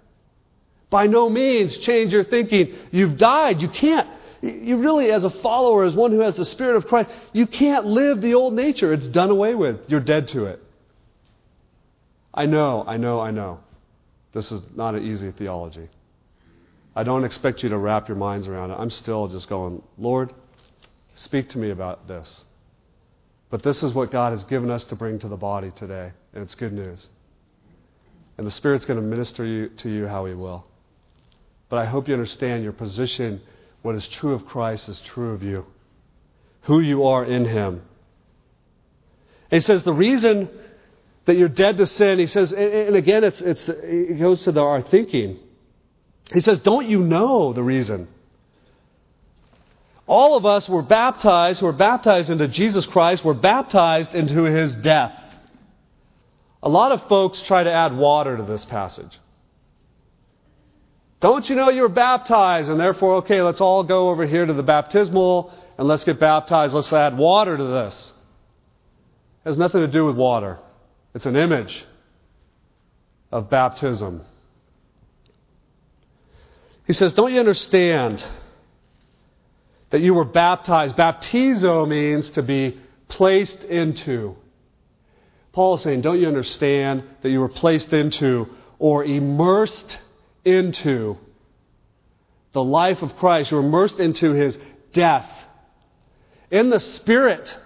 By 0.89 1.05
no 1.07 1.29
means 1.29 1.77
change 1.77 2.11
your 2.11 2.23
thinking. 2.23 2.75
You've 2.91 3.17
died. 3.17 3.61
You 3.61 3.69
can't. 3.69 4.09
You 4.43 4.79
really, 4.79 5.09
as 5.09 5.23
a 5.23 5.29
follower, 5.29 5.85
as 5.85 5.93
one 5.93 6.11
who 6.11 6.19
has 6.19 6.35
the 6.35 6.43
Spirit 6.43 6.75
of 6.75 6.85
Christ, 6.87 7.09
you 7.31 7.47
can't 7.47 7.85
live 7.85 8.19
the 8.19 8.33
old 8.33 8.53
nature. 8.53 8.91
It's 8.91 9.07
done 9.07 9.29
away 9.29 9.55
with. 9.55 9.89
You're 9.89 10.01
dead 10.01 10.27
to 10.29 10.47
it. 10.47 10.61
I 12.33 12.45
know, 12.45 12.83
I 12.85 12.97
know, 12.97 13.21
I 13.21 13.31
know. 13.31 13.59
This 14.33 14.51
is 14.51 14.61
not 14.75 14.95
an 14.95 15.05
easy 15.05 15.31
theology. 15.31 15.87
I 16.93 17.03
don't 17.03 17.23
expect 17.23 17.63
you 17.63 17.69
to 17.69 17.77
wrap 17.77 18.09
your 18.09 18.17
minds 18.17 18.49
around 18.49 18.71
it. 18.71 18.73
I'm 18.73 18.89
still 18.89 19.29
just 19.29 19.47
going, 19.47 19.81
Lord, 19.97 20.33
speak 21.15 21.47
to 21.49 21.57
me 21.57 21.69
about 21.69 22.09
this. 22.09 22.43
But 23.49 23.63
this 23.63 23.81
is 23.81 23.93
what 23.93 24.11
God 24.11 24.31
has 24.31 24.43
given 24.43 24.69
us 24.69 24.83
to 24.85 24.97
bring 24.97 25.19
to 25.19 25.29
the 25.29 25.37
body 25.37 25.71
today, 25.71 26.11
and 26.33 26.43
it's 26.43 26.55
good 26.55 26.73
news. 26.73 27.07
And 28.37 28.45
the 28.45 28.51
Spirit's 28.51 28.83
going 28.83 28.99
to 28.99 29.05
minister 29.05 29.45
you, 29.45 29.69
to 29.69 29.89
you 29.89 30.05
how 30.05 30.25
He 30.25 30.33
will. 30.33 30.65
But 31.69 31.77
I 31.77 31.85
hope 31.85 32.09
you 32.09 32.13
understand 32.13 32.63
your 32.63 32.73
position 32.73 33.41
what 33.83 33.95
is 33.95 34.07
true 34.07 34.33
of 34.33 34.47
Christ 34.47 34.89
is 34.89 34.99
true 35.01 35.33
of 35.33 35.43
you, 35.43 35.65
who 36.63 36.79
you 36.79 37.05
are 37.05 37.23
in 37.23 37.45
Him. 37.45 37.81
And 39.51 39.57
he 39.57 39.59
says 39.59 39.83
the 39.83 39.93
reason 39.93 40.49
that 41.25 41.37
you're 41.37 41.47
dead 41.47 41.77
to 41.77 41.85
sin, 41.85 42.19
he 42.19 42.27
says, 42.27 42.51
and 42.51 42.95
again, 42.95 43.23
it's, 43.23 43.39
it's, 43.39 43.69
it 43.69 44.19
goes 44.19 44.41
to 44.43 44.51
the, 44.51 44.61
our 44.61 44.81
thinking. 44.81 45.39
He 46.33 46.41
says, 46.41 46.59
Don't 46.59 46.87
you 46.87 46.99
know 46.99 47.53
the 47.53 47.63
reason? 47.63 48.07
All 50.05 50.35
of 50.35 50.45
us 50.45 50.67
were 50.67 50.81
baptized, 50.81 51.61
who 51.61 51.67
were 51.67 51.71
baptized 51.71 52.29
into 52.29 52.47
Jesus 52.47 52.85
Christ, 52.85 53.23
were 53.23 53.33
baptized 53.33 54.15
into 54.15 54.43
his 54.43 54.75
death. 54.75 55.17
A 56.61 56.69
lot 56.69 56.91
of 56.91 57.07
folks 57.07 57.41
try 57.41 57.63
to 57.63 57.71
add 57.71 57.95
water 57.95 58.37
to 58.37 58.43
this 58.43 58.65
passage. 58.65 59.17
Don't 61.23 61.49
you 61.49 61.55
know 61.55 61.69
you 61.69 61.83
were 61.83 61.87
baptized? 61.87 62.69
And 62.69 62.77
therefore, 62.77 63.15
okay, 63.19 63.41
let's 63.41 63.61
all 63.61 63.85
go 63.85 64.09
over 64.09 64.25
here 64.27 64.45
to 64.45 64.51
the 64.51 64.61
baptismal 64.61 65.53
and 65.77 65.87
let's 65.87 66.03
get 66.03 66.19
baptized. 66.19 66.73
Let's 66.73 66.91
add 66.91 67.17
water 67.17 67.55
to 67.55 67.63
this. 67.63 68.11
It 69.45 69.47
has 69.47 69.57
nothing 69.57 69.79
to 69.79 69.87
do 69.87 70.03
with 70.03 70.17
water, 70.17 70.59
it's 71.15 71.25
an 71.25 71.37
image 71.37 71.85
of 73.31 73.49
baptism. 73.49 74.23
He 76.85 76.91
says, 76.91 77.13
Don't 77.13 77.31
you 77.31 77.39
understand 77.39 78.21
that 79.91 80.01
you 80.01 80.13
were 80.13 80.25
baptized? 80.25 80.97
Baptizo 80.97 81.87
means 81.87 82.31
to 82.31 82.43
be 82.43 82.77
placed 83.07 83.63
into. 83.63 84.35
Paul 85.53 85.75
is 85.75 85.83
saying, 85.83 86.01
Don't 86.01 86.19
you 86.19 86.27
understand 86.27 87.05
that 87.21 87.29
you 87.29 87.39
were 87.39 87.47
placed 87.47 87.93
into 87.93 88.47
or 88.77 89.05
immersed 89.05 89.99
into 90.45 91.17
the 92.53 92.63
life 92.63 93.01
of 93.01 93.15
Christ. 93.17 93.51
You're 93.51 93.61
immersed 93.61 93.99
into 93.99 94.31
his 94.31 94.57
death. 94.93 95.29
In 96.51 96.69
the 96.69 96.79
Spirit, 96.79 97.57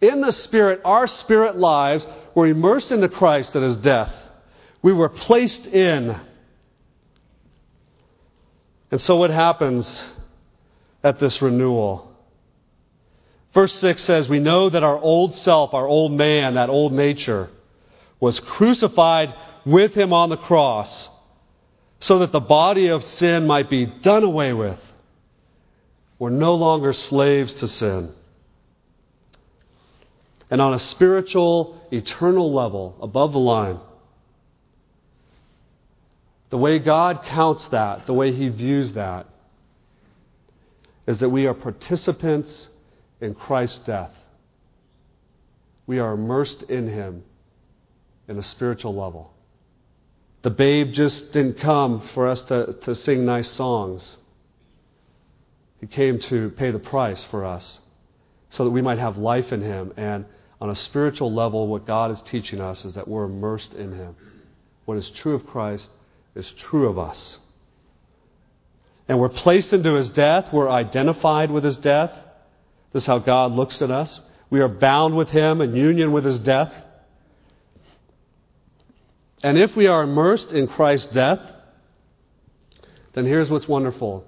in 0.00 0.20
the 0.20 0.32
Spirit, 0.32 0.80
our 0.84 1.06
spirit 1.06 1.56
lives 1.56 2.06
were 2.34 2.46
immersed 2.46 2.92
into 2.92 3.08
Christ 3.08 3.54
at 3.56 3.62
his 3.62 3.76
death. 3.76 4.12
We 4.82 4.92
were 4.92 5.08
placed 5.08 5.66
in. 5.66 6.18
And 8.90 9.00
so 9.00 9.16
what 9.16 9.30
happens 9.30 10.04
at 11.04 11.18
this 11.18 11.42
renewal? 11.42 12.16
Verse 13.52 13.74
6 13.74 14.02
says, 14.02 14.28
We 14.28 14.38
know 14.38 14.70
that 14.70 14.82
our 14.82 14.98
old 14.98 15.34
self, 15.34 15.74
our 15.74 15.86
old 15.86 16.12
man, 16.12 16.54
that 16.54 16.70
old 16.70 16.92
nature, 16.92 17.50
was 18.20 18.40
crucified 18.40 19.34
with 19.66 19.94
him 19.94 20.12
on 20.12 20.30
the 20.30 20.36
cross 20.36 21.08
so 22.00 22.20
that 22.20 22.32
the 22.32 22.40
body 22.40 22.88
of 22.88 23.02
sin 23.02 23.46
might 23.46 23.68
be 23.68 23.86
done 23.86 24.22
away 24.22 24.52
with. 24.52 24.78
We're 26.18 26.30
no 26.30 26.54
longer 26.54 26.92
slaves 26.92 27.54
to 27.54 27.68
sin. 27.68 28.12
And 30.50 30.60
on 30.60 30.74
a 30.74 30.78
spiritual, 30.78 31.80
eternal 31.90 32.52
level, 32.52 32.96
above 33.02 33.32
the 33.32 33.38
line, 33.38 33.78
the 36.50 36.58
way 36.58 36.78
God 36.78 37.24
counts 37.24 37.68
that, 37.68 38.06
the 38.06 38.14
way 38.14 38.32
He 38.32 38.48
views 38.48 38.94
that, 38.94 39.26
is 41.06 41.18
that 41.18 41.28
we 41.28 41.46
are 41.46 41.54
participants 41.54 42.68
in 43.20 43.34
Christ's 43.34 43.80
death. 43.80 44.12
We 45.86 45.98
are 45.98 46.12
immersed 46.12 46.62
in 46.64 46.86
Him 46.86 47.24
in 48.28 48.38
a 48.38 48.42
spiritual 48.42 48.94
level. 48.94 49.32
The 50.42 50.50
babe 50.50 50.92
just 50.92 51.32
didn't 51.32 51.58
come 51.58 52.08
for 52.14 52.28
us 52.28 52.42
to, 52.42 52.74
to 52.82 52.94
sing 52.94 53.24
nice 53.24 53.48
songs. 53.48 54.16
He 55.80 55.86
came 55.86 56.18
to 56.20 56.50
pay 56.50 56.70
the 56.70 56.78
price 56.78 57.22
for 57.24 57.44
us 57.44 57.80
so 58.50 58.64
that 58.64 58.70
we 58.70 58.82
might 58.82 58.98
have 58.98 59.16
life 59.16 59.52
in 59.52 59.62
Him. 59.62 59.92
And 59.96 60.26
on 60.60 60.70
a 60.70 60.74
spiritual 60.74 61.32
level, 61.32 61.66
what 61.66 61.86
God 61.86 62.10
is 62.10 62.22
teaching 62.22 62.60
us 62.60 62.84
is 62.84 62.94
that 62.94 63.08
we're 63.08 63.24
immersed 63.24 63.74
in 63.74 63.92
Him. 63.92 64.16
What 64.84 64.96
is 64.96 65.10
true 65.10 65.34
of 65.34 65.46
Christ 65.46 65.90
is 66.34 66.50
true 66.52 66.88
of 66.88 66.98
us. 66.98 67.38
And 69.08 69.18
we're 69.18 69.28
placed 69.28 69.72
into 69.72 69.94
His 69.94 70.08
death, 70.10 70.52
we're 70.52 70.68
identified 70.68 71.50
with 71.50 71.64
His 71.64 71.76
death. 71.76 72.12
This 72.92 73.02
is 73.04 73.06
how 73.06 73.18
God 73.18 73.52
looks 73.52 73.82
at 73.82 73.90
us. 73.90 74.20
We 74.50 74.60
are 74.60 74.68
bound 74.68 75.16
with 75.16 75.30
Him 75.30 75.60
in 75.60 75.74
union 75.74 76.12
with 76.12 76.24
His 76.24 76.38
death. 76.38 76.72
And 79.42 79.58
if 79.58 79.76
we 79.76 79.86
are 79.86 80.02
immersed 80.02 80.52
in 80.52 80.66
Christ's 80.66 81.12
death, 81.12 81.40
then 83.14 83.24
here's 83.24 83.50
what's 83.50 83.68
wonderful. 83.68 84.24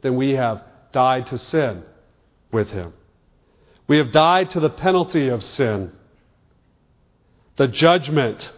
Then 0.00 0.16
we 0.16 0.32
have 0.32 0.62
died 0.92 1.26
to 1.28 1.38
sin 1.38 1.82
with 2.50 2.70
him. 2.70 2.92
We 3.86 3.98
have 3.98 4.12
died 4.12 4.50
to 4.50 4.60
the 4.60 4.70
penalty 4.70 5.28
of 5.28 5.42
sin, 5.42 5.92
the 7.56 7.68
judgment, 7.68 8.52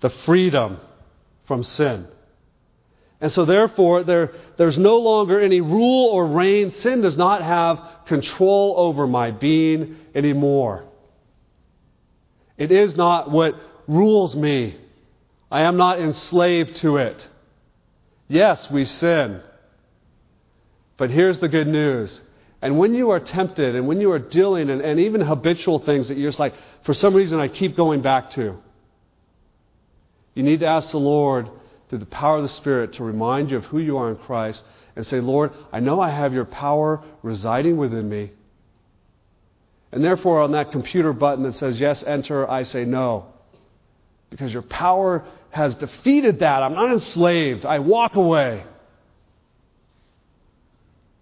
the 0.00 0.10
freedom 0.10 0.78
from 1.46 1.62
sin. 1.62 2.08
And 3.20 3.30
so, 3.30 3.44
therefore, 3.44 4.02
there, 4.02 4.32
there's 4.56 4.78
no 4.78 4.98
longer 4.98 5.38
any 5.40 5.60
rule 5.60 6.08
or 6.08 6.26
reign. 6.26 6.72
Sin 6.72 7.02
does 7.02 7.16
not 7.16 7.42
have 7.42 8.06
control 8.06 8.74
over 8.76 9.06
my 9.06 9.30
being 9.30 9.96
anymore. 10.12 10.84
It 12.58 12.72
is 12.72 12.96
not 12.96 13.30
what 13.30 13.54
rules 13.86 14.34
me. 14.34 14.76
I 15.52 15.62
am 15.62 15.76
not 15.76 16.00
enslaved 16.00 16.76
to 16.76 16.96
it. 16.96 17.28
Yes, 18.26 18.70
we 18.70 18.86
sin. 18.86 19.42
But 20.96 21.10
here's 21.10 21.38
the 21.40 21.48
good 21.48 21.68
news. 21.68 22.22
And 22.62 22.78
when 22.78 22.94
you 22.94 23.10
are 23.10 23.20
tempted 23.20 23.76
and 23.76 23.86
when 23.86 24.00
you 24.00 24.12
are 24.12 24.18
dealing 24.18 24.70
and, 24.70 24.80
and 24.80 24.98
even 24.98 25.20
habitual 25.20 25.80
things 25.80 26.08
that 26.08 26.16
you're 26.16 26.30
just 26.30 26.40
like, 26.40 26.54
for 26.84 26.94
some 26.94 27.12
reason 27.12 27.38
I 27.38 27.48
keep 27.48 27.76
going 27.76 28.00
back 28.00 28.30
to, 28.30 28.56
you 30.32 30.42
need 30.42 30.60
to 30.60 30.66
ask 30.66 30.90
the 30.92 30.98
Lord 30.98 31.50
through 31.90 31.98
the 31.98 32.06
power 32.06 32.36
of 32.36 32.42
the 32.42 32.48
Spirit 32.48 32.94
to 32.94 33.04
remind 33.04 33.50
you 33.50 33.58
of 33.58 33.66
who 33.66 33.78
you 33.78 33.98
are 33.98 34.08
in 34.08 34.16
Christ 34.16 34.64
and 34.96 35.04
say, 35.04 35.20
Lord, 35.20 35.50
I 35.70 35.80
know 35.80 36.00
I 36.00 36.08
have 36.08 36.32
your 36.32 36.46
power 36.46 37.04
residing 37.22 37.76
within 37.76 38.08
me. 38.08 38.32
And 39.92 40.02
therefore, 40.02 40.40
on 40.40 40.52
that 40.52 40.72
computer 40.72 41.12
button 41.12 41.44
that 41.44 41.52
says 41.52 41.78
yes, 41.78 42.02
enter, 42.02 42.50
I 42.50 42.62
say 42.62 42.86
no. 42.86 43.26
Because 44.30 44.50
your 44.50 44.62
power 44.62 45.26
has 45.52 45.74
defeated 45.76 46.40
that. 46.40 46.62
I'm 46.62 46.74
not 46.74 46.92
enslaved. 46.92 47.64
I 47.64 47.78
walk 47.78 48.16
away. 48.16 48.64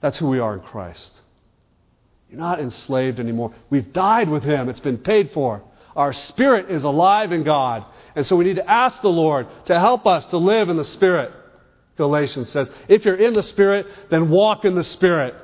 That's 0.01 0.16
who 0.16 0.29
we 0.29 0.38
are 0.38 0.55
in 0.55 0.61
Christ. 0.61 1.21
You're 2.31 2.40
not 2.40 2.61
enslaved 2.61 3.21
anymore. 3.21 3.53
We've 3.69 3.93
died 3.93 4.29
with 4.29 4.45
Him, 4.45 4.69
it's 4.69 4.81
been 4.81 4.99
paid 4.99 5.33
for. 5.33 5.62
Our 5.97 6.12
spirit 6.12 6.71
is 6.71 6.85
alive 6.85 7.33
in 7.33 7.43
God. 7.43 7.85
And 8.14 8.27
so 8.27 8.37
we 8.37 8.45
need 8.45 8.57
to 8.57 8.71
ask 8.71 9.03
the 9.03 9.09
Lord 9.09 9.49
to 9.66 9.79
help 9.79 10.07
us 10.07 10.27
to 10.27 10.38
live 10.38 10.69
in 10.69 10.77
the 10.77 10.85
Spirit. 10.85 11.33
Galatians 11.97 12.49
says, 12.49 12.71
if 12.88 13.05
you're 13.05 13.16
in 13.16 13.35
the 13.35 13.43
Spirit, 13.43 13.87
then 14.09 14.31
walk 14.31 14.64
in 14.64 14.77
the 14.77 14.85
Spirit. 14.85 15.35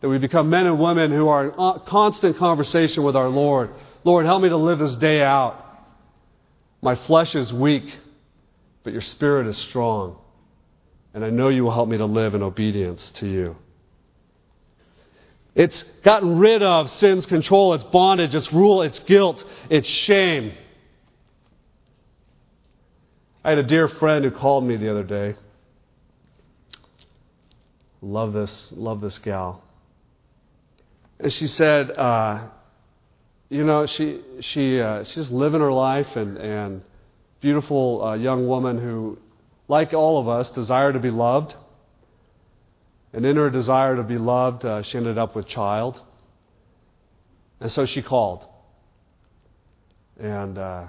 That 0.00 0.08
we 0.08 0.18
become 0.18 0.50
men 0.50 0.66
and 0.66 0.78
women 0.78 1.10
who 1.10 1.28
are 1.28 1.46
in 1.46 1.80
constant 1.86 2.36
conversation 2.36 3.02
with 3.02 3.16
our 3.16 3.28
Lord. 3.28 3.70
Lord, 4.04 4.26
help 4.26 4.42
me 4.42 4.50
to 4.50 4.56
live 4.56 4.78
this 4.78 4.94
day 4.96 5.22
out. 5.22 5.64
My 6.80 6.94
flesh 6.94 7.34
is 7.34 7.52
weak, 7.52 7.96
but 8.84 8.92
your 8.92 9.02
spirit 9.02 9.46
is 9.46 9.56
strong 9.56 10.16
and 11.18 11.24
I 11.24 11.30
know 11.30 11.48
you 11.48 11.64
will 11.64 11.72
help 11.72 11.88
me 11.88 11.98
to 11.98 12.04
live 12.04 12.34
in 12.34 12.42
obedience 12.42 13.10
to 13.16 13.26
you. 13.26 13.56
It's 15.54 15.82
gotten 16.04 16.38
rid 16.38 16.62
of 16.62 16.88
sin's 16.90 17.26
control, 17.26 17.74
its 17.74 17.82
bondage, 17.82 18.34
its 18.34 18.52
rule, 18.52 18.82
its 18.82 19.00
guilt, 19.00 19.44
its 19.68 19.88
shame. 19.88 20.52
I 23.42 23.48
had 23.50 23.58
a 23.58 23.64
dear 23.64 23.88
friend 23.88 24.24
who 24.24 24.30
called 24.30 24.62
me 24.62 24.76
the 24.76 24.90
other 24.90 25.02
day. 25.02 25.34
Love 28.00 28.32
this, 28.32 28.72
love 28.76 29.00
this 29.00 29.18
gal. 29.18 29.64
And 31.18 31.32
she 31.32 31.48
said, 31.48 31.90
uh, 31.90 32.46
you 33.48 33.64
know, 33.64 33.86
she 33.86 34.20
she 34.40 34.80
uh, 34.80 35.04
she's 35.04 35.30
living 35.30 35.60
her 35.60 35.72
life 35.72 36.16
and 36.16 36.36
and 36.36 36.82
beautiful 37.40 38.04
uh, 38.04 38.14
young 38.14 38.46
woman 38.46 38.78
who 38.78 39.18
like 39.68 39.92
all 39.92 40.18
of 40.18 40.28
us, 40.28 40.50
desire 40.50 40.92
to 40.92 40.98
be 40.98 41.10
loved. 41.10 41.54
And 43.12 43.24
in 43.24 43.36
her 43.36 43.50
desire 43.50 43.96
to 43.96 44.02
be 44.02 44.18
loved, 44.18 44.64
uh, 44.64 44.82
she 44.82 44.96
ended 44.96 45.18
up 45.18 45.36
with 45.36 45.46
child. 45.46 46.00
And 47.60 47.70
so 47.70 47.86
she 47.86 48.02
called. 48.02 48.46
And 50.18 50.58
uh, 50.58 50.86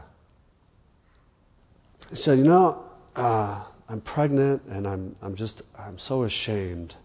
said, 2.14 2.38
You 2.40 2.46
know, 2.46 2.84
uh, 3.16 3.64
I'm 3.88 4.02
pregnant 4.02 4.64
and 4.70 4.88
I'm, 4.88 5.16
I'm 5.22 5.36
just, 5.36 5.62
I'm 5.78 6.00
so 6.00 6.24
ashamed. 6.24 6.96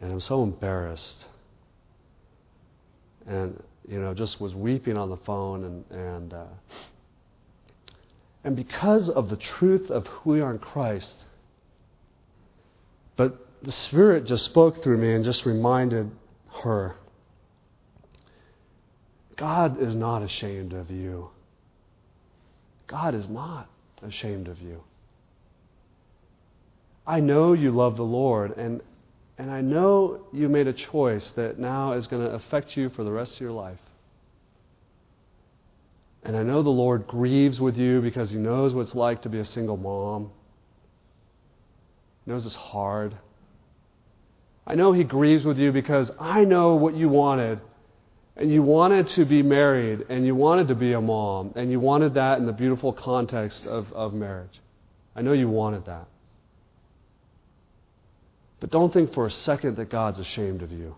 And 0.00 0.12
I'm 0.12 0.20
so 0.20 0.42
embarrassed. 0.42 1.26
And, 3.26 3.62
you 3.88 4.00
know, 4.00 4.14
just 4.14 4.40
was 4.40 4.54
weeping 4.54 4.96
on 4.96 5.10
the 5.10 5.16
phone 5.18 5.64
and, 5.64 5.84
and 5.90 6.34
uh, 6.34 6.44
and 8.44 8.56
because 8.56 9.08
of 9.08 9.28
the 9.28 9.36
truth 9.36 9.90
of 9.90 10.06
who 10.06 10.30
we 10.30 10.40
are 10.40 10.50
in 10.50 10.58
Christ, 10.58 11.16
but 13.16 13.46
the 13.62 13.72
Spirit 13.72 14.24
just 14.24 14.44
spoke 14.46 14.82
through 14.82 14.96
me 14.96 15.12
and 15.12 15.24
just 15.24 15.44
reminded 15.44 16.10
her 16.62 16.96
God 19.40 19.80
is 19.80 19.96
not 19.96 20.22
ashamed 20.22 20.74
of 20.74 20.90
you. 20.90 21.30
God 22.86 23.14
is 23.14 23.26
not 23.26 23.70
ashamed 24.02 24.48
of 24.48 24.60
you. 24.60 24.82
I 27.06 27.20
know 27.20 27.54
you 27.54 27.70
love 27.70 27.96
the 27.96 28.02
Lord, 28.02 28.58
and, 28.58 28.82
and 29.40 29.50
I 29.50 29.62
know 29.62 30.26
you 30.34 30.50
made 30.50 30.66
a 30.66 30.72
choice 30.74 31.30
that 31.30 31.58
now 31.58 31.94
is 31.94 32.06
going 32.06 32.22
to 32.22 32.34
affect 32.34 32.76
you 32.76 32.90
for 32.90 33.04
the 33.04 33.10
rest 33.10 33.36
of 33.36 33.40
your 33.40 33.52
life. 33.52 33.78
And 36.22 36.36
I 36.36 36.42
know 36.42 36.62
the 36.62 36.68
Lord 36.68 37.06
grieves 37.06 37.58
with 37.58 37.78
you 37.78 38.02
because 38.02 38.30
He 38.30 38.36
knows 38.36 38.74
what 38.74 38.82
it's 38.82 38.94
like 38.94 39.22
to 39.22 39.30
be 39.30 39.38
a 39.38 39.44
single 39.46 39.78
mom. 39.78 40.30
He 42.26 42.32
knows 42.32 42.44
it's 42.44 42.54
hard. 42.54 43.16
I 44.66 44.74
know 44.74 44.92
He 44.92 45.04
grieves 45.04 45.46
with 45.46 45.56
you 45.56 45.72
because 45.72 46.12
I 46.20 46.44
know 46.44 46.74
what 46.74 46.94
you 46.94 47.08
wanted. 47.08 47.62
And 48.36 48.52
you 48.52 48.62
wanted 48.62 49.06
to 49.08 49.24
be 49.24 49.42
married, 49.42 50.04
and 50.10 50.26
you 50.26 50.34
wanted 50.34 50.68
to 50.68 50.74
be 50.74 50.92
a 50.92 51.00
mom, 51.00 51.54
and 51.56 51.70
you 51.70 51.80
wanted 51.80 52.14
that 52.14 52.38
in 52.38 52.46
the 52.46 52.52
beautiful 52.52 52.92
context 52.92 53.66
of, 53.66 53.90
of 53.94 54.12
marriage. 54.12 54.60
I 55.16 55.22
know 55.22 55.32
you 55.32 55.48
wanted 55.48 55.86
that. 55.86 56.08
But 58.60 58.70
don't 58.70 58.92
think 58.92 59.14
for 59.14 59.26
a 59.26 59.30
second 59.30 59.76
that 59.76 59.90
God's 59.90 60.18
ashamed 60.18 60.62
of 60.62 60.70
you. 60.70 60.94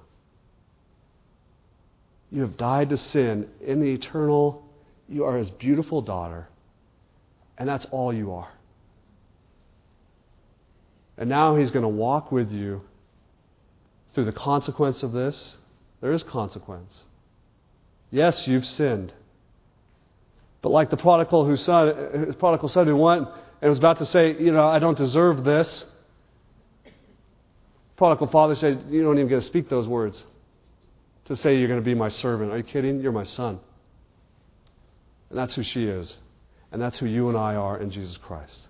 You 2.30 2.40
have 2.42 2.56
died 2.56 2.90
to 2.90 2.96
sin 2.96 3.48
in 3.60 3.80
the 3.80 3.92
eternal 3.92 4.64
you 5.12 5.24
are 5.24 5.36
his 5.36 5.50
beautiful 5.50 6.00
daughter, 6.00 6.48
and 7.58 7.68
that's 7.68 7.84
all 7.90 8.12
you 8.12 8.32
are. 8.32 8.50
And 11.18 11.28
now 11.28 11.56
he's 11.56 11.70
going 11.70 11.82
to 11.82 11.88
walk 11.88 12.32
with 12.32 12.50
you 12.50 12.80
through 14.14 14.24
the 14.24 14.32
consequence 14.32 15.02
of 15.02 15.12
this. 15.12 15.58
There 16.00 16.12
is 16.12 16.22
consequence. 16.22 17.04
Yes, 18.10 18.48
you've 18.48 18.64
sinned. 18.64 19.12
But 20.62 20.70
like 20.70 20.88
the 20.88 20.96
prodigal 20.96 21.44
who 21.44 21.56
son, 21.56 22.24
his 22.26 22.36
prodigal 22.36 22.68
son 22.68 22.86
who 22.86 22.96
went 22.96 23.28
and 23.60 23.68
was 23.68 23.78
about 23.78 23.98
to 23.98 24.06
say, 24.06 24.34
you 24.38 24.52
know, 24.52 24.66
I 24.66 24.78
don't 24.78 24.96
deserve 24.96 25.44
this. 25.44 25.84
Prodigal 27.96 28.28
father 28.28 28.54
said, 28.54 28.86
You 28.88 29.02
don't 29.02 29.18
even 29.18 29.28
get 29.28 29.36
to 29.36 29.42
speak 29.42 29.68
those 29.68 29.86
words 29.86 30.24
to 31.26 31.36
say 31.36 31.58
you're 31.58 31.68
going 31.68 31.80
to 31.80 31.84
be 31.84 31.94
my 31.94 32.08
servant. 32.08 32.50
Are 32.50 32.56
you 32.56 32.64
kidding? 32.64 33.00
You're 33.00 33.12
my 33.12 33.24
son. 33.24 33.60
And 35.30 35.38
that's 35.38 35.54
who 35.54 35.62
she 35.62 35.84
is. 35.84 36.18
And 36.72 36.80
that's 36.80 36.98
who 36.98 37.06
you 37.06 37.28
and 37.28 37.36
I 37.36 37.54
are 37.54 37.78
in 37.78 37.90
Jesus 37.90 38.16
Christ. 38.16 38.68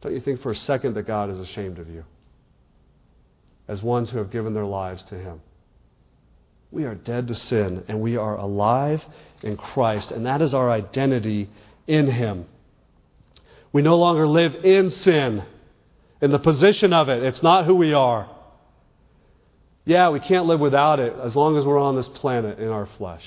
Don't 0.00 0.14
you 0.14 0.20
think 0.20 0.40
for 0.40 0.52
a 0.52 0.56
second 0.56 0.94
that 0.94 1.06
God 1.06 1.30
is 1.30 1.38
ashamed 1.38 1.78
of 1.78 1.88
you 1.88 2.04
as 3.66 3.82
ones 3.82 4.10
who 4.10 4.18
have 4.18 4.30
given 4.30 4.54
their 4.54 4.64
lives 4.64 5.04
to 5.04 5.16
Him? 5.16 5.40
We 6.70 6.84
are 6.84 6.94
dead 6.94 7.28
to 7.28 7.34
sin 7.34 7.84
and 7.88 8.00
we 8.00 8.16
are 8.16 8.36
alive 8.36 9.04
in 9.42 9.56
Christ, 9.56 10.12
and 10.12 10.26
that 10.26 10.42
is 10.42 10.54
our 10.54 10.70
identity 10.70 11.48
in 11.86 12.06
Him. 12.06 12.46
We 13.72 13.82
no 13.82 13.96
longer 13.96 14.26
live 14.26 14.64
in 14.64 14.90
sin, 14.90 15.42
in 16.20 16.30
the 16.30 16.38
position 16.38 16.92
of 16.92 17.08
it. 17.08 17.22
It's 17.22 17.42
not 17.42 17.64
who 17.64 17.74
we 17.74 17.92
are. 17.92 18.28
Yeah, 19.84 20.10
we 20.10 20.20
can't 20.20 20.46
live 20.46 20.60
without 20.60 21.00
it 21.00 21.14
as 21.18 21.34
long 21.34 21.56
as 21.56 21.64
we're 21.64 21.80
on 21.80 21.96
this 21.96 22.08
planet 22.08 22.58
in 22.58 22.68
our 22.68 22.86
flesh. 22.98 23.24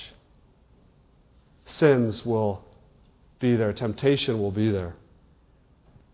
Sins 1.64 2.24
will 2.24 2.64
be 3.40 3.56
there, 3.56 3.72
temptation 3.72 4.40
will 4.40 4.52
be 4.52 4.70
there. 4.70 4.94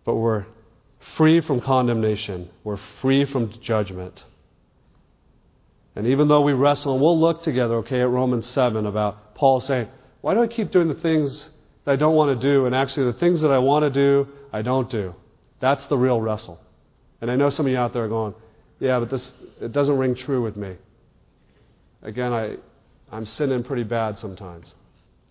But 0.04 0.14
we're 0.14 0.46
free 1.16 1.40
from 1.40 1.60
condemnation, 1.60 2.48
we're 2.64 2.80
free 3.02 3.24
from 3.24 3.52
judgment. 3.60 4.24
And 5.94 6.06
even 6.06 6.28
though 6.28 6.42
we 6.42 6.52
wrestle, 6.52 6.94
and 6.94 7.02
we'll 7.02 7.18
look 7.18 7.42
together, 7.42 7.76
okay, 7.76 8.00
at 8.00 8.08
Romans 8.08 8.46
7 8.46 8.86
about 8.86 9.34
Paul 9.34 9.60
saying, 9.60 9.88
Why 10.20 10.32
do 10.32 10.42
I 10.42 10.46
keep 10.46 10.70
doing 10.70 10.88
the 10.88 10.94
things 10.94 11.50
that 11.84 11.92
I 11.92 11.96
don't 11.96 12.14
want 12.14 12.40
to 12.40 12.48
do? 12.48 12.66
And 12.66 12.74
actually, 12.74 13.12
the 13.12 13.18
things 13.18 13.40
that 13.40 13.50
I 13.50 13.58
want 13.58 13.82
to 13.82 13.90
do, 13.90 14.28
I 14.52 14.62
don't 14.62 14.88
do. 14.88 15.14
That's 15.60 15.86
the 15.88 15.98
real 15.98 16.20
wrestle. 16.20 16.60
And 17.20 17.30
I 17.30 17.36
know 17.36 17.50
some 17.50 17.66
of 17.66 17.72
you 17.72 17.78
out 17.78 17.92
there 17.92 18.04
are 18.04 18.08
going, 18.08 18.34
Yeah, 18.78 18.98
but 19.00 19.10
this 19.10 19.34
it 19.60 19.72
doesn't 19.72 19.98
ring 19.98 20.14
true 20.14 20.42
with 20.42 20.56
me. 20.56 20.76
Again, 22.02 22.32
I, 22.32 22.56
I'm 23.10 23.26
sinning 23.26 23.64
pretty 23.64 23.82
bad 23.82 24.18
sometimes. 24.18 24.74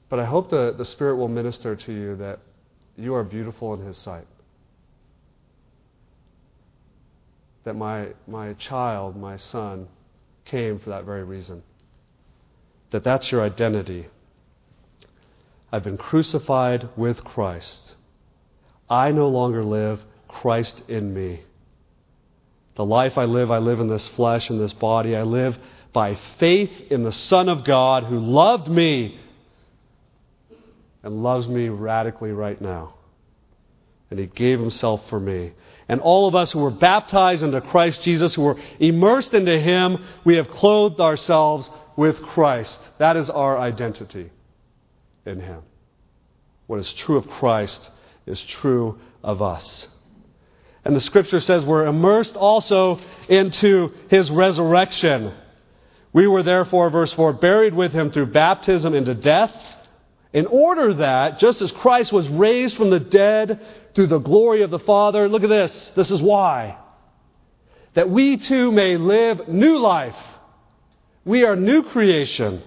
But 0.09 0.19
I 0.19 0.25
hope 0.25 0.49
the, 0.49 0.73
the 0.77 0.85
Spirit 0.85 1.15
will 1.15 1.27
minister 1.27 1.75
to 1.75 1.93
you 1.93 2.15
that 2.17 2.39
you 2.95 3.13
are 3.13 3.23
beautiful 3.23 3.73
in 3.73 3.85
His 3.85 3.97
sight. 3.97 4.27
That 7.63 7.75
my, 7.75 8.09
my 8.27 8.53
child, 8.53 9.17
my 9.17 9.37
son, 9.37 9.87
came 10.45 10.79
for 10.79 10.89
that 10.91 11.05
very 11.05 11.23
reason. 11.23 11.63
That 12.91 13.03
that's 13.03 13.31
your 13.31 13.43
identity. 13.43 14.07
I've 15.71 15.83
been 15.83 15.97
crucified 15.97 16.87
with 16.95 17.23
Christ. 17.23 17.95
I 18.89 19.11
no 19.11 19.27
longer 19.27 19.63
live, 19.63 19.99
Christ 20.29 20.83
in 20.87 21.13
me. 21.13 21.41
The 22.77 22.85
life 22.85 23.17
I 23.17 23.25
live, 23.25 23.49
I 23.49 23.57
live 23.57 23.79
in 23.79 23.87
this 23.87 24.07
flesh, 24.09 24.51
in 24.51 24.59
this 24.59 24.71
body. 24.71 25.15
I 25.15 25.23
live 25.23 25.57
by 25.93 26.13
faith 26.37 26.71
in 26.91 27.03
the 27.03 27.11
Son 27.11 27.49
of 27.49 27.63
God 27.63 28.03
who 28.03 28.19
loved 28.19 28.67
me 28.67 29.19
and 31.01 31.23
loves 31.23 31.47
me 31.47 31.69
radically 31.69 32.31
right 32.31 32.61
now. 32.61 32.93
And 34.11 34.19
he 34.19 34.27
gave 34.27 34.59
himself 34.59 35.09
for 35.09 35.19
me. 35.19 35.53
And 35.89 36.01
all 36.01 36.27
of 36.27 36.35
us 36.35 36.51
who 36.51 36.59
were 36.59 36.69
baptized 36.69 37.41
into 37.41 37.61
Christ 37.61 38.03
Jesus, 38.03 38.35
who 38.35 38.43
were 38.43 38.61
immersed 38.79 39.33
into 39.33 39.59
him, 39.59 40.05
we 40.23 40.35
have 40.35 40.47
clothed 40.47 41.01
ourselves 41.01 41.71
with 41.95 42.21
Christ. 42.21 42.79
That 42.99 43.17
is 43.17 43.31
our 43.31 43.57
identity 43.57 44.29
in 45.25 45.39
him. 45.39 45.63
What 46.67 46.79
is 46.79 46.93
true 46.93 47.17
of 47.17 47.27
Christ 47.27 47.89
is 48.27 48.39
true 48.39 48.99
of 49.23 49.41
us. 49.41 49.87
And 50.87 50.95
the 50.95 51.01
scripture 51.01 51.41
says 51.41 51.65
we're 51.65 51.85
immersed 51.85 52.37
also 52.37 53.01
into 53.27 53.91
his 54.09 54.31
resurrection. 54.31 55.33
We 56.13 56.27
were 56.27 56.43
therefore, 56.43 56.89
verse 56.89 57.11
4, 57.11 57.33
buried 57.33 57.73
with 57.73 57.91
him 57.91 58.09
through 58.09 58.27
baptism 58.27 58.93
into 58.93 59.13
death, 59.13 59.53
in 60.31 60.45
order 60.45 60.93
that, 60.93 61.39
just 61.39 61.61
as 61.61 61.73
Christ 61.73 62.13
was 62.13 62.29
raised 62.29 62.77
from 62.77 62.89
the 62.89 63.01
dead 63.01 63.59
through 63.95 64.07
the 64.07 64.19
glory 64.19 64.61
of 64.61 64.71
the 64.71 64.79
Father, 64.79 65.27
look 65.27 65.43
at 65.43 65.49
this. 65.49 65.91
This 65.93 66.09
is 66.09 66.21
why. 66.21 66.77
That 67.93 68.09
we 68.09 68.37
too 68.37 68.71
may 68.71 68.95
live 68.95 69.49
new 69.49 69.79
life. 69.79 70.15
We 71.25 71.43
are 71.43 71.57
new 71.57 71.83
creation. 71.83 72.63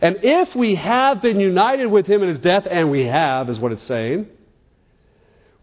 And 0.00 0.20
if 0.22 0.56
we 0.56 0.76
have 0.76 1.20
been 1.20 1.38
united 1.38 1.88
with 1.88 2.06
him 2.06 2.22
in 2.22 2.30
his 2.30 2.40
death, 2.40 2.66
and 2.70 2.90
we 2.90 3.04
have, 3.04 3.50
is 3.50 3.58
what 3.58 3.72
it's 3.72 3.82
saying, 3.82 4.26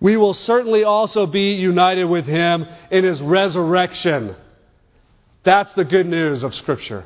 we 0.04 0.18
will 0.18 0.34
certainly 0.34 0.84
also 0.84 1.26
be 1.26 1.54
united 1.54 2.04
with 2.04 2.26
him 2.26 2.68
in 2.92 3.06
his 3.06 3.22
resurrection. 3.22 4.36
That's 5.44 5.72
the 5.74 5.86
good 5.86 6.06
news 6.06 6.44
of 6.44 6.54
Scripture. 6.54 7.06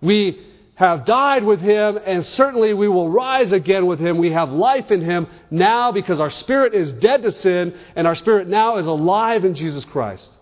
We 0.00 0.40
have 0.76 1.04
died 1.04 1.44
with 1.44 1.60
him, 1.60 1.98
and 2.06 2.24
certainly 2.24 2.72
we 2.72 2.88
will 2.88 3.10
rise 3.10 3.52
again 3.52 3.84
with 3.84 4.00
him. 4.00 4.16
We 4.16 4.32
have 4.32 4.50
life 4.50 4.90
in 4.90 5.02
him 5.02 5.26
now 5.50 5.92
because 5.92 6.20
our 6.20 6.30
spirit 6.30 6.72
is 6.72 6.90
dead 6.94 7.22
to 7.22 7.30
sin, 7.32 7.78
and 7.94 8.06
our 8.06 8.14
spirit 8.14 8.48
now 8.48 8.78
is 8.78 8.86
alive 8.86 9.44
in 9.44 9.54
Jesus 9.54 9.84
Christ. 9.84 10.38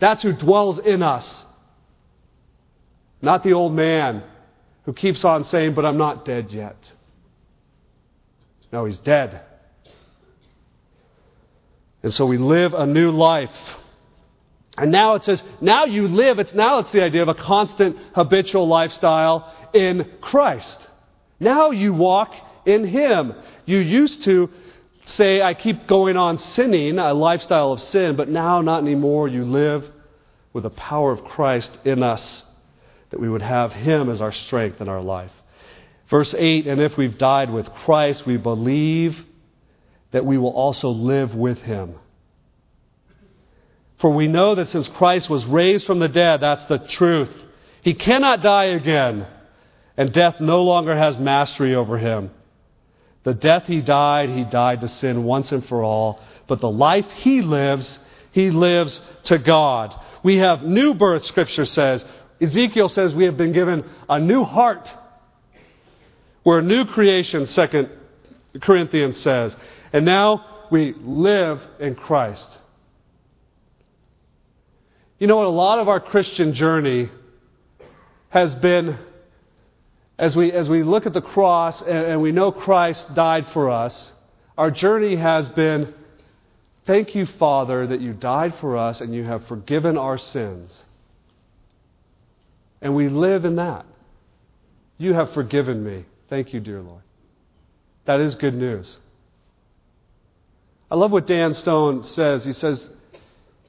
That's 0.00 0.22
who 0.22 0.34
dwells 0.34 0.78
in 0.78 1.02
us. 1.02 1.46
Not 3.22 3.42
the 3.42 3.54
old 3.54 3.72
man 3.72 4.22
who 4.84 4.92
keeps 4.92 5.24
on 5.24 5.44
saying, 5.44 5.72
But 5.72 5.86
I'm 5.86 5.96
not 5.96 6.26
dead 6.26 6.52
yet. 6.52 6.92
No, 8.70 8.84
he's 8.84 8.98
dead. 8.98 9.44
And 12.02 12.12
so 12.12 12.26
we 12.26 12.38
live 12.38 12.74
a 12.74 12.86
new 12.86 13.10
life. 13.10 13.50
And 14.76 14.92
now 14.92 15.14
it 15.14 15.24
says, 15.24 15.42
now 15.60 15.86
you 15.86 16.06
live, 16.06 16.38
it's 16.38 16.54
now 16.54 16.78
it's 16.78 16.92
the 16.92 17.02
idea 17.02 17.22
of 17.22 17.28
a 17.28 17.34
constant 17.34 17.96
habitual 18.14 18.68
lifestyle 18.68 19.52
in 19.74 20.08
Christ. 20.20 20.86
Now 21.40 21.70
you 21.70 21.92
walk 21.92 22.32
in 22.64 22.86
Him. 22.86 23.34
You 23.66 23.78
used 23.78 24.22
to 24.24 24.50
say, 25.06 25.42
I 25.42 25.54
keep 25.54 25.88
going 25.88 26.16
on 26.16 26.38
sinning, 26.38 26.98
a 26.98 27.12
lifestyle 27.12 27.72
of 27.72 27.80
sin, 27.80 28.14
but 28.14 28.28
now 28.28 28.60
not 28.60 28.82
anymore. 28.82 29.26
You 29.26 29.44
live 29.44 29.84
with 30.52 30.62
the 30.62 30.70
power 30.70 31.10
of 31.10 31.24
Christ 31.24 31.76
in 31.84 32.02
us, 32.02 32.44
that 33.10 33.18
we 33.18 33.28
would 33.28 33.42
have 33.42 33.72
Him 33.72 34.08
as 34.10 34.20
our 34.20 34.32
strength 34.32 34.80
in 34.80 34.88
our 34.88 35.02
life. 35.02 35.32
Verse 36.08 36.34
8, 36.36 36.66
and 36.66 36.80
if 36.80 36.96
we've 36.96 37.18
died 37.18 37.50
with 37.50 37.68
Christ, 37.84 38.26
we 38.26 38.36
believe 38.36 39.16
that 40.10 40.24
we 40.24 40.38
will 40.38 40.52
also 40.52 40.88
live 40.88 41.34
with 41.34 41.58
him. 41.58 41.94
For 43.98 44.10
we 44.10 44.28
know 44.28 44.54
that 44.54 44.68
since 44.68 44.88
Christ 44.88 45.28
was 45.28 45.44
raised 45.44 45.86
from 45.86 45.98
the 45.98 46.08
dead, 46.08 46.40
that's 46.40 46.64
the 46.66 46.78
truth. 46.78 47.30
He 47.82 47.94
cannot 47.94 48.42
die 48.42 48.66
again, 48.66 49.26
and 49.96 50.12
death 50.12 50.40
no 50.40 50.62
longer 50.62 50.96
has 50.96 51.18
mastery 51.18 51.74
over 51.74 51.98
him. 51.98 52.30
The 53.24 53.34
death 53.34 53.66
he 53.66 53.82
died, 53.82 54.30
he 54.30 54.44
died 54.44 54.80
to 54.82 54.88
sin 54.88 55.24
once 55.24 55.52
and 55.52 55.66
for 55.66 55.82
all, 55.82 56.20
but 56.46 56.60
the 56.60 56.70
life 56.70 57.06
he 57.16 57.42
lives, 57.42 57.98
he 58.30 58.50
lives 58.50 59.00
to 59.24 59.38
God. 59.38 59.94
We 60.22 60.36
have 60.36 60.62
new 60.62 60.94
birth, 60.94 61.24
Scripture 61.24 61.64
says. 61.64 62.04
Ezekiel 62.40 62.88
says 62.88 63.14
we 63.14 63.24
have 63.24 63.36
been 63.36 63.52
given 63.52 63.84
a 64.08 64.20
new 64.20 64.44
heart. 64.44 64.94
We're 66.44 66.60
a 66.60 66.62
new 66.62 66.84
creation, 66.84 67.46
Second 67.46 67.90
Corinthians 68.62 69.18
says. 69.18 69.56
And 69.92 70.04
now 70.04 70.44
we 70.70 70.94
live 70.98 71.60
in 71.80 71.94
Christ. 71.94 72.58
You 75.18 75.26
know 75.26 75.36
what? 75.36 75.46
A 75.46 75.50
lot 75.50 75.78
of 75.78 75.88
our 75.88 76.00
Christian 76.00 76.54
journey 76.54 77.10
has 78.28 78.54
been, 78.54 78.98
as 80.18 80.36
we, 80.36 80.52
as 80.52 80.68
we 80.68 80.82
look 80.82 81.06
at 81.06 81.12
the 81.12 81.22
cross 81.22 81.80
and, 81.80 81.90
and 81.90 82.22
we 82.22 82.32
know 82.32 82.52
Christ 82.52 83.14
died 83.14 83.46
for 83.52 83.70
us, 83.70 84.12
our 84.56 84.70
journey 84.70 85.16
has 85.16 85.48
been 85.48 85.94
thank 86.86 87.14
you, 87.14 87.26
Father, 87.26 87.86
that 87.86 88.00
you 88.00 88.12
died 88.12 88.54
for 88.60 88.76
us 88.76 89.00
and 89.00 89.14
you 89.14 89.24
have 89.24 89.46
forgiven 89.46 89.96
our 89.96 90.18
sins. 90.18 90.84
And 92.80 92.94
we 92.94 93.08
live 93.08 93.44
in 93.44 93.56
that. 93.56 93.86
You 94.98 95.14
have 95.14 95.32
forgiven 95.32 95.82
me. 95.84 96.04
Thank 96.28 96.52
you, 96.52 96.60
dear 96.60 96.80
Lord. 96.80 97.02
That 98.04 98.20
is 98.20 98.34
good 98.34 98.54
news. 98.54 98.98
I 100.90 100.94
love 100.94 101.12
what 101.12 101.26
Dan 101.26 101.52
Stone 101.52 102.04
says. 102.04 102.44
He 102.44 102.52
says, 102.52 102.88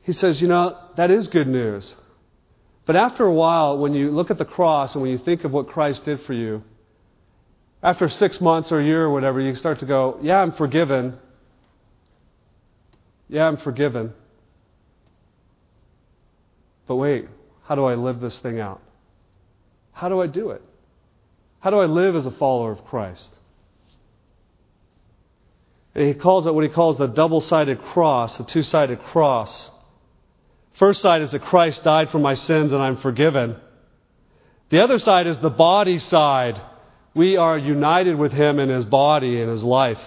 he 0.03 0.13
says, 0.13 0.41
you 0.41 0.47
know, 0.47 0.77
that 0.95 1.12
is 1.12 1.27
good 1.27 1.47
news. 1.47 1.95
But 2.86 2.95
after 2.95 3.25
a 3.25 3.34
while, 3.34 3.77
when 3.77 3.93
you 3.93 4.10
look 4.10 4.32
at 4.32 4.38
the 4.38 4.45
cross 4.45 4.95
and 4.95 5.01
when 5.01 5.12
you 5.12 5.17
think 5.17 5.43
of 5.43 5.51
what 5.51 5.67
Christ 5.67 6.05
did 6.05 6.21
for 6.21 6.34
you, 6.34 6.63
after 7.84 8.10
six 8.10 8.41
months 8.41 8.71
or 8.71 8.79
a 8.79 8.86
year 8.86 9.03
or 9.03 9.12
whatever, 9.12 9.39
you 9.39 9.53
start 9.55 9.79
to 9.79 9.86
go, 9.86 10.17
yeah, 10.21 10.38
I'm 10.38 10.53
forgiven. 10.53 11.17
Yeah, 13.28 13.43
I'm 13.43 13.57
forgiven. 13.57 14.13
But 16.88 16.95
wait, 16.95 17.28
how 17.63 17.76
do 17.76 17.86
I 17.86 17.93
live 17.93 18.20
this 18.20 18.39
thing 18.39 18.59
out? 18.59 18.82
How 19.91 20.09
do 20.09 20.20
I 20.22 20.28
do 20.28 20.49
it? 20.49 20.63
How 21.59 21.70
do 21.70 21.78
I 21.78 21.86
live 21.86 22.15
as 22.15 22.26
a 22.26 22.32
follower 22.32 22.72
of 22.72 22.86
Christ? 22.86 23.36
He 25.96 26.14
calls 26.14 26.46
it 26.46 26.54
what 26.54 26.64
he 26.64 26.70
calls 26.70 26.98
the 26.98 27.08
double 27.08 27.42
sided 27.42 27.82
cross, 27.82 28.38
the 28.38 28.44
two 28.44 28.64
sided 28.64 29.02
cross. 29.04 29.70
First 30.74 31.02
side 31.02 31.22
is 31.22 31.32
that 31.32 31.42
Christ 31.42 31.84
died 31.84 32.10
for 32.10 32.20
my 32.20 32.36
sins 32.36 32.74
and 32.74 32.82
I'm 32.82 32.98
forgiven. 32.98 33.58
The 34.70 34.84
other 34.84 35.00
side 35.00 35.28
is 35.28 35.40
the 35.40 35.50
body 35.50 36.00
side. 36.00 36.62
We 37.16 37.38
are 37.38 37.58
united 37.58 38.18
with 38.18 38.32
him 38.32 38.60
in 38.60 38.70
his 38.70 38.86
body 38.86 39.42
and 39.42 39.50
his 39.50 39.64
life. 39.64 40.02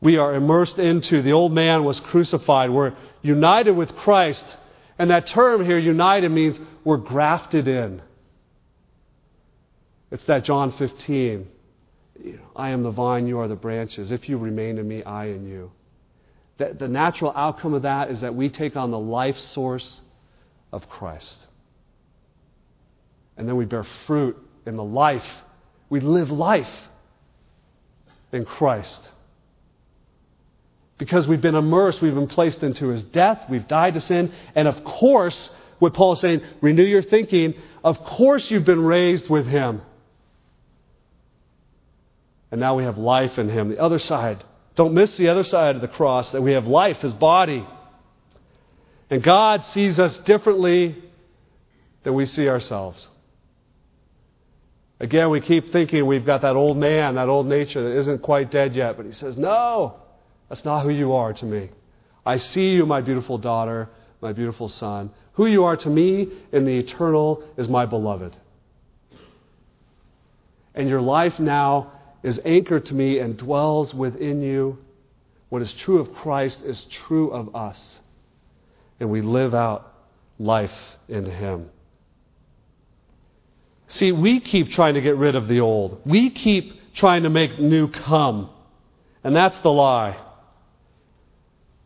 We 0.00 0.16
are 0.16 0.34
immersed 0.34 0.78
into 0.78 1.22
the 1.22 1.32
old 1.32 1.52
man 1.52 1.84
was 1.84 2.00
crucified. 2.00 2.70
We're 2.70 2.94
united 3.22 3.72
with 3.72 3.94
Christ. 3.94 4.56
And 4.98 5.10
that 5.10 5.26
term 5.26 5.64
here, 5.64 5.78
united, 5.78 6.30
means 6.30 6.58
we're 6.82 6.96
grafted 6.96 7.68
in. 7.68 8.00
It's 10.10 10.24
that 10.24 10.44
John 10.44 10.72
15 10.72 11.20
you 11.20 11.38
know, 11.38 11.55
I 12.54 12.70
am 12.70 12.82
the 12.82 12.90
vine, 12.90 13.26
you 13.26 13.38
are 13.40 13.48
the 13.48 13.56
branches. 13.56 14.10
If 14.10 14.28
you 14.28 14.38
remain 14.38 14.78
in 14.78 14.86
me, 14.86 15.02
I 15.02 15.26
in 15.26 15.46
you. 15.46 15.70
The, 16.58 16.74
the 16.78 16.88
natural 16.88 17.32
outcome 17.34 17.74
of 17.74 17.82
that 17.82 18.10
is 18.10 18.22
that 18.22 18.34
we 18.34 18.48
take 18.48 18.76
on 18.76 18.90
the 18.90 18.98
life 18.98 19.38
source 19.38 20.00
of 20.72 20.88
Christ. 20.88 21.46
And 23.36 23.48
then 23.48 23.56
we 23.56 23.66
bear 23.66 23.84
fruit 24.06 24.36
in 24.64 24.76
the 24.76 24.84
life. 24.84 25.26
We 25.90 26.00
live 26.00 26.30
life 26.30 26.70
in 28.32 28.44
Christ. 28.44 29.10
Because 30.98 31.28
we've 31.28 31.42
been 31.42 31.54
immersed, 31.54 32.00
we've 32.00 32.14
been 32.14 32.26
placed 32.26 32.62
into 32.62 32.88
his 32.88 33.04
death, 33.04 33.42
we've 33.50 33.68
died 33.68 33.94
to 33.94 34.00
sin, 34.00 34.32
and 34.54 34.66
of 34.66 34.82
course, 34.82 35.50
what 35.78 35.92
Paul 35.92 36.14
is 36.14 36.20
saying, 36.20 36.40
renew 36.62 36.82
your 36.82 37.02
thinking. 37.02 37.54
Of 37.84 38.02
course, 38.02 38.50
you've 38.50 38.64
been 38.64 38.82
raised 38.82 39.28
with 39.28 39.46
him. 39.46 39.82
And 42.56 42.60
now 42.62 42.74
we 42.74 42.84
have 42.84 42.96
life 42.96 43.38
in 43.38 43.50
him. 43.50 43.68
The 43.68 43.78
other 43.78 43.98
side. 43.98 44.42
Don't 44.76 44.94
miss 44.94 45.18
the 45.18 45.28
other 45.28 45.44
side 45.44 45.74
of 45.74 45.82
the 45.82 45.88
cross 45.88 46.30
that 46.30 46.40
we 46.40 46.52
have 46.52 46.66
life, 46.66 46.96
his 47.02 47.12
body. 47.12 47.66
And 49.10 49.22
God 49.22 49.62
sees 49.62 49.98
us 49.98 50.16
differently 50.16 50.96
than 52.02 52.14
we 52.14 52.24
see 52.24 52.48
ourselves. 52.48 53.06
Again, 54.98 55.28
we 55.28 55.42
keep 55.42 55.70
thinking 55.70 56.06
we've 56.06 56.24
got 56.24 56.40
that 56.40 56.56
old 56.56 56.78
man, 56.78 57.16
that 57.16 57.28
old 57.28 57.46
nature 57.46 57.82
that 57.90 57.98
isn't 57.98 58.22
quite 58.22 58.50
dead 58.50 58.74
yet. 58.74 58.96
But 58.96 59.04
he 59.04 59.12
says, 59.12 59.36
No, 59.36 59.96
that's 60.48 60.64
not 60.64 60.82
who 60.82 60.88
you 60.88 61.12
are 61.12 61.34
to 61.34 61.44
me. 61.44 61.68
I 62.24 62.38
see 62.38 62.70
you, 62.70 62.86
my 62.86 63.02
beautiful 63.02 63.36
daughter, 63.36 63.90
my 64.22 64.32
beautiful 64.32 64.70
son. 64.70 65.10
Who 65.34 65.44
you 65.44 65.64
are 65.64 65.76
to 65.76 65.90
me 65.90 66.28
in 66.52 66.64
the 66.64 66.78
eternal 66.78 67.46
is 67.58 67.68
my 67.68 67.84
beloved. 67.84 68.34
And 70.74 70.88
your 70.88 71.02
life 71.02 71.38
now 71.38 71.92
is 72.22 72.40
anchored 72.44 72.86
to 72.86 72.94
me 72.94 73.18
and 73.18 73.36
dwells 73.36 73.94
within 73.94 74.42
you. 74.42 74.78
What 75.48 75.62
is 75.62 75.72
true 75.72 75.98
of 75.98 76.12
Christ 76.14 76.62
is 76.62 76.84
true 76.90 77.30
of 77.30 77.54
us. 77.54 78.00
And 78.98 79.10
we 79.10 79.22
live 79.22 79.54
out 79.54 79.92
life 80.38 80.74
in 81.08 81.24
Him. 81.24 81.70
See, 83.88 84.10
we 84.12 84.40
keep 84.40 84.70
trying 84.70 84.94
to 84.94 85.00
get 85.00 85.16
rid 85.16 85.36
of 85.36 85.46
the 85.46 85.60
old. 85.60 86.00
We 86.04 86.30
keep 86.30 86.94
trying 86.94 87.22
to 87.22 87.30
make 87.30 87.58
new 87.58 87.88
come. 87.88 88.50
And 89.22 89.34
that's 89.34 89.58
the 89.60 89.70
lie. 89.70 90.16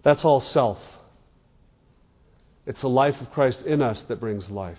That's 0.03 0.25
all 0.25 0.41
self. 0.41 0.79
It's 2.67 2.81
the 2.81 2.89
life 2.89 3.21
of 3.21 3.31
Christ 3.33 3.63
in 3.63 3.83
us 3.83 4.03
that 4.05 4.21
brings 4.21 4.49
life. 4.49 4.79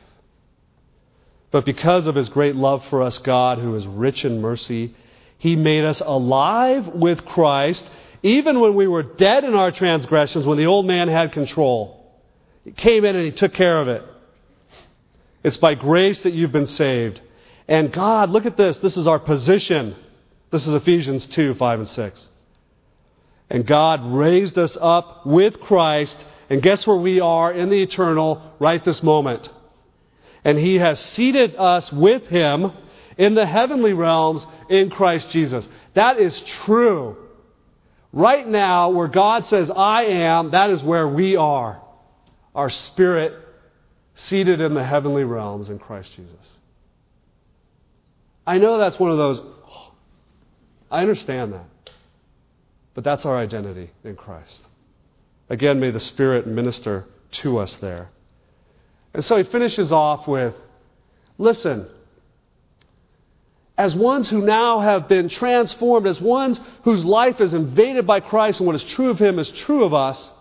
But 1.51 1.65
because 1.65 2.07
of 2.07 2.15
his 2.15 2.29
great 2.29 2.55
love 2.55 2.83
for 2.85 3.03
us, 3.03 3.17
God, 3.17 3.59
who 3.59 3.75
is 3.75 3.85
rich 3.85 4.23
in 4.23 4.41
mercy, 4.41 4.95
he 5.41 5.55
made 5.55 5.83
us 5.85 6.01
alive 6.05 6.85
with 6.85 7.25
Christ, 7.25 7.89
even 8.21 8.59
when 8.59 8.75
we 8.75 8.85
were 8.85 9.01
dead 9.01 9.43
in 9.43 9.55
our 9.55 9.71
transgressions, 9.71 10.45
when 10.45 10.59
the 10.59 10.67
old 10.67 10.85
man 10.85 11.07
had 11.07 11.31
control. 11.31 12.13
He 12.63 12.71
came 12.71 13.05
in 13.05 13.15
and 13.15 13.25
he 13.25 13.31
took 13.31 13.51
care 13.51 13.81
of 13.81 13.87
it. 13.87 14.03
It's 15.43 15.57
by 15.57 15.73
grace 15.73 16.21
that 16.21 16.33
you've 16.33 16.51
been 16.51 16.67
saved. 16.67 17.21
And 17.67 17.91
God, 17.91 18.29
look 18.29 18.45
at 18.45 18.55
this. 18.55 18.77
This 18.77 18.97
is 18.97 19.07
our 19.07 19.17
position. 19.17 19.95
This 20.51 20.67
is 20.67 20.75
Ephesians 20.75 21.25
2 21.25 21.55
5 21.55 21.79
and 21.79 21.87
6. 21.87 22.29
And 23.49 23.65
God 23.65 24.13
raised 24.13 24.59
us 24.59 24.77
up 24.79 25.25
with 25.25 25.59
Christ. 25.59 26.23
And 26.51 26.61
guess 26.61 26.85
where 26.85 26.97
we 26.97 27.19
are 27.19 27.51
in 27.51 27.71
the 27.71 27.81
eternal 27.81 28.53
right 28.59 28.83
this 28.83 29.01
moment? 29.01 29.49
And 30.45 30.59
He 30.59 30.75
has 30.75 30.99
seated 30.99 31.55
us 31.55 31.91
with 31.91 32.27
Him 32.27 32.73
in 33.17 33.35
the 33.35 33.45
heavenly 33.45 33.93
realms 33.93 34.45
in 34.69 34.89
Christ 34.89 35.29
Jesus. 35.29 35.67
That 35.93 36.19
is 36.19 36.41
true. 36.41 37.17
Right 38.13 38.47
now, 38.47 38.89
where 38.89 39.07
God 39.07 39.45
says, 39.45 39.71
I 39.71 40.03
am, 40.03 40.51
that 40.51 40.69
is 40.69 40.83
where 40.83 41.07
we 41.07 41.35
are. 41.35 41.81
Our 42.53 42.69
spirit 42.69 43.33
seated 44.15 44.59
in 44.59 44.73
the 44.73 44.83
heavenly 44.83 45.23
realms 45.23 45.69
in 45.69 45.79
Christ 45.79 46.13
Jesus. 46.15 46.57
I 48.45 48.57
know 48.57 48.77
that's 48.77 48.99
one 48.99 49.11
of 49.11 49.17
those, 49.17 49.41
I 50.89 51.01
understand 51.01 51.53
that. 51.53 51.65
But 52.93 53.03
that's 53.03 53.25
our 53.25 53.37
identity 53.37 53.91
in 54.03 54.15
Christ. 54.15 54.67
Again, 55.49 55.79
may 55.79 55.91
the 55.91 55.99
Spirit 55.99 56.47
minister 56.47 57.05
to 57.31 57.59
us 57.59 57.75
there. 57.77 58.09
And 59.13 59.23
so 59.23 59.37
he 59.37 59.43
finishes 59.43 59.91
off 59.91 60.27
with 60.27 60.55
listen, 61.37 61.87
as 63.77 63.95
ones 63.95 64.29
who 64.29 64.41
now 64.41 64.79
have 64.79 65.07
been 65.07 65.29
transformed, 65.29 66.05
as 66.05 66.19
ones 66.21 66.59
whose 66.83 67.05
life 67.05 67.39
is 67.41 67.53
invaded 67.53 68.05
by 68.05 68.19
Christ 68.19 68.59
and 68.59 68.67
what 68.67 68.75
is 68.75 68.83
true 68.83 69.09
of 69.09 69.19
him 69.19 69.39
is 69.39 69.49
true 69.49 69.83
of 69.83 69.93
us, 69.93 70.31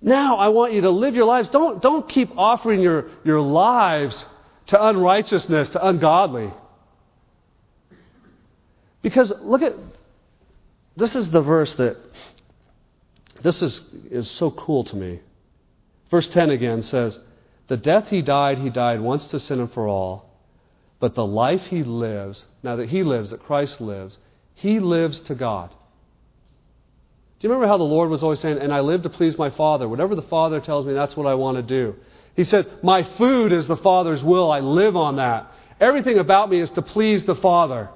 now 0.00 0.36
I 0.36 0.48
want 0.48 0.72
you 0.72 0.82
to 0.82 0.90
live 0.90 1.16
your 1.16 1.24
lives. 1.24 1.48
Don't, 1.48 1.82
don't 1.82 2.08
keep 2.08 2.30
offering 2.36 2.80
your, 2.80 3.06
your 3.24 3.40
lives 3.40 4.24
to 4.66 4.86
unrighteousness, 4.86 5.70
to 5.70 5.84
ungodly. 5.86 6.52
Because 9.02 9.32
look 9.40 9.62
at 9.62 9.72
this 10.96 11.14
is 11.14 11.30
the 11.30 11.40
verse 11.40 11.74
that 11.74 11.96
this 13.42 13.62
is, 13.62 13.80
is 14.10 14.30
so 14.30 14.50
cool 14.50 14.84
to 14.84 14.96
me. 14.96 15.20
Verse 16.10 16.28
10 16.28 16.50
again 16.50 16.82
says, 16.82 17.18
The 17.68 17.76
death 17.76 18.08
he 18.08 18.22
died, 18.22 18.58
he 18.58 18.70
died 18.70 19.00
once 19.00 19.28
to 19.28 19.40
sin 19.40 19.60
and 19.60 19.72
for 19.72 19.88
all. 19.88 20.27
But 21.00 21.14
the 21.14 21.26
life 21.26 21.62
he 21.62 21.84
lives, 21.84 22.46
now 22.62 22.76
that 22.76 22.88
he 22.88 23.02
lives, 23.02 23.30
that 23.30 23.44
Christ 23.44 23.80
lives, 23.80 24.18
he 24.54 24.80
lives 24.80 25.20
to 25.22 25.34
God. 25.34 25.70
Do 25.70 27.46
you 27.46 27.50
remember 27.50 27.68
how 27.68 27.76
the 27.76 27.84
Lord 27.84 28.10
was 28.10 28.24
always 28.24 28.40
saying, 28.40 28.58
And 28.58 28.72
I 28.72 28.80
live 28.80 29.02
to 29.02 29.10
please 29.10 29.38
my 29.38 29.50
Father? 29.50 29.88
Whatever 29.88 30.16
the 30.16 30.22
Father 30.22 30.60
tells 30.60 30.86
me, 30.86 30.92
that's 30.92 31.16
what 31.16 31.28
I 31.28 31.34
want 31.34 31.56
to 31.56 31.62
do. 31.62 31.94
He 32.34 32.42
said, 32.42 32.66
My 32.82 33.04
food 33.16 33.52
is 33.52 33.68
the 33.68 33.76
Father's 33.76 34.22
will. 34.22 34.50
I 34.50 34.58
live 34.58 34.96
on 34.96 35.16
that. 35.16 35.52
Everything 35.80 36.18
about 36.18 36.50
me 36.50 36.60
is 36.60 36.70
to 36.72 36.82
please 36.82 37.24
the 37.24 37.36
Father. 37.36 37.90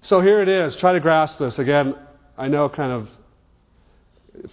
So 0.00 0.22
here 0.22 0.40
it 0.40 0.48
is. 0.48 0.76
Try 0.76 0.94
to 0.94 1.00
grasp 1.00 1.38
this. 1.38 1.58
Again, 1.58 1.94
I 2.38 2.48
know 2.48 2.70
kind 2.70 2.92
of 2.92 3.08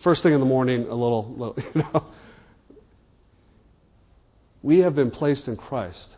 first 0.04 0.24
thing 0.24 0.34
in 0.34 0.42
the 0.42 0.46
morning, 0.46 0.88
a 0.90 0.96
little, 0.96 1.34
little 1.38 1.56
you 1.74 1.82
know. 1.82 2.06
We 4.62 4.80
have 4.80 4.96
been 4.96 5.12
placed 5.12 5.48
in 5.48 5.56
Christ. 5.56 6.18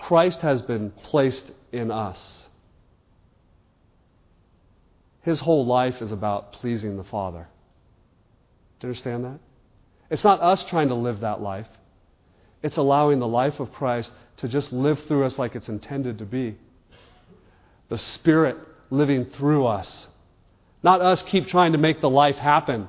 Christ 0.00 0.40
has 0.40 0.62
been 0.62 0.90
placed 0.90 1.50
in 1.72 1.90
us. 1.90 2.46
His 5.22 5.38
whole 5.38 5.66
life 5.66 6.00
is 6.00 6.12
about 6.12 6.54
pleasing 6.54 6.96
the 6.96 7.04
Father. 7.04 7.46
Do 8.80 8.86
you 8.86 8.90
understand 8.90 9.24
that? 9.24 9.38
It's 10.10 10.24
not 10.24 10.40
us 10.40 10.64
trying 10.64 10.88
to 10.88 10.94
live 10.94 11.20
that 11.20 11.40
life. 11.40 11.68
It's 12.62 12.78
allowing 12.78 13.20
the 13.20 13.28
life 13.28 13.60
of 13.60 13.72
Christ 13.72 14.12
to 14.38 14.48
just 14.48 14.72
live 14.72 14.98
through 15.04 15.24
us 15.24 15.38
like 15.38 15.54
it's 15.54 15.68
intended 15.68 16.18
to 16.18 16.24
be. 16.24 16.56
The 17.88 17.98
Spirit 17.98 18.56
living 18.88 19.26
through 19.26 19.66
us. 19.66 20.08
Not 20.82 21.02
us 21.02 21.22
keep 21.22 21.46
trying 21.46 21.72
to 21.72 21.78
make 21.78 22.00
the 22.00 22.10
life 22.10 22.36
happen. 22.36 22.88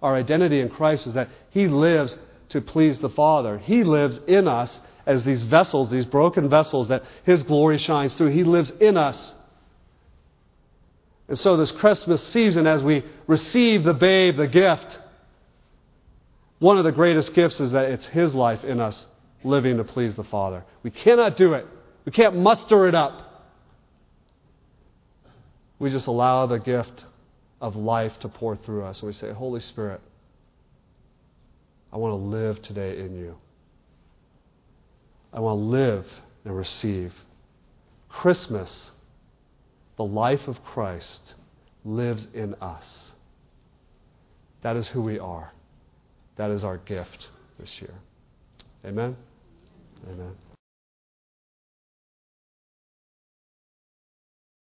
Our 0.00 0.16
identity 0.16 0.60
in 0.60 0.70
Christ 0.70 1.06
is 1.06 1.14
that 1.14 1.28
He 1.50 1.68
lives 1.68 2.16
to 2.50 2.60
please 2.60 2.98
the 2.98 3.10
Father. 3.10 3.58
He 3.58 3.84
lives 3.84 4.18
in 4.26 4.48
us 4.48 4.80
as 5.06 5.24
these 5.24 5.42
vessels, 5.42 5.90
these 5.90 6.04
broken 6.04 6.50
vessels 6.50 6.88
that 6.88 7.04
His 7.24 7.42
glory 7.42 7.78
shines 7.78 8.14
through. 8.14 8.28
He 8.28 8.44
lives 8.44 8.72
in 8.80 8.96
us 8.96 9.34
and 11.28 11.38
so, 11.38 11.56
this 11.56 11.72
Christmas 11.72 12.22
season, 12.28 12.66
as 12.66 12.82
we 12.82 13.04
receive 13.26 13.82
the 13.82 13.94
babe, 13.94 14.36
the 14.36 14.46
gift, 14.46 14.98
one 16.60 16.78
of 16.78 16.84
the 16.84 16.92
greatest 16.92 17.34
gifts 17.34 17.58
is 17.58 17.72
that 17.72 17.90
it's 17.90 18.06
His 18.06 18.34
life 18.34 18.62
in 18.62 18.80
us 18.80 19.06
living 19.42 19.78
to 19.78 19.84
please 19.84 20.14
the 20.14 20.24
Father. 20.24 20.64
We 20.82 20.90
cannot 20.90 21.36
do 21.36 21.54
it, 21.54 21.66
we 22.04 22.12
can't 22.12 22.36
muster 22.36 22.86
it 22.86 22.94
up. 22.94 23.22
We 25.78 25.90
just 25.90 26.06
allow 26.06 26.46
the 26.46 26.58
gift 26.58 27.04
of 27.60 27.76
life 27.76 28.18
to 28.20 28.28
pour 28.28 28.56
through 28.56 28.84
us. 28.84 29.00
And 29.00 29.08
we 29.08 29.12
say, 29.12 29.30
Holy 29.30 29.60
Spirit, 29.60 30.00
I 31.92 31.98
want 31.98 32.12
to 32.12 32.16
live 32.16 32.62
today 32.62 32.98
in 32.98 33.14
you. 33.14 33.36
I 35.36 35.40
want 35.40 35.60
to 35.60 35.64
live 35.64 36.06
and 36.44 36.56
receive. 36.56 37.12
Christmas 38.08 38.90
the 39.96 40.04
life 40.04 40.46
of 40.46 40.62
Christ 40.62 41.34
lives 41.84 42.26
in 42.34 42.54
us. 42.54 43.12
That 44.62 44.76
is 44.76 44.88
who 44.88 45.02
we 45.02 45.18
are. 45.18 45.52
That 46.36 46.50
is 46.50 46.64
our 46.64 46.78
gift 46.78 47.28
this 47.58 47.80
year. 47.80 47.94
Amen? 48.84 49.16
Amen. 50.10 50.45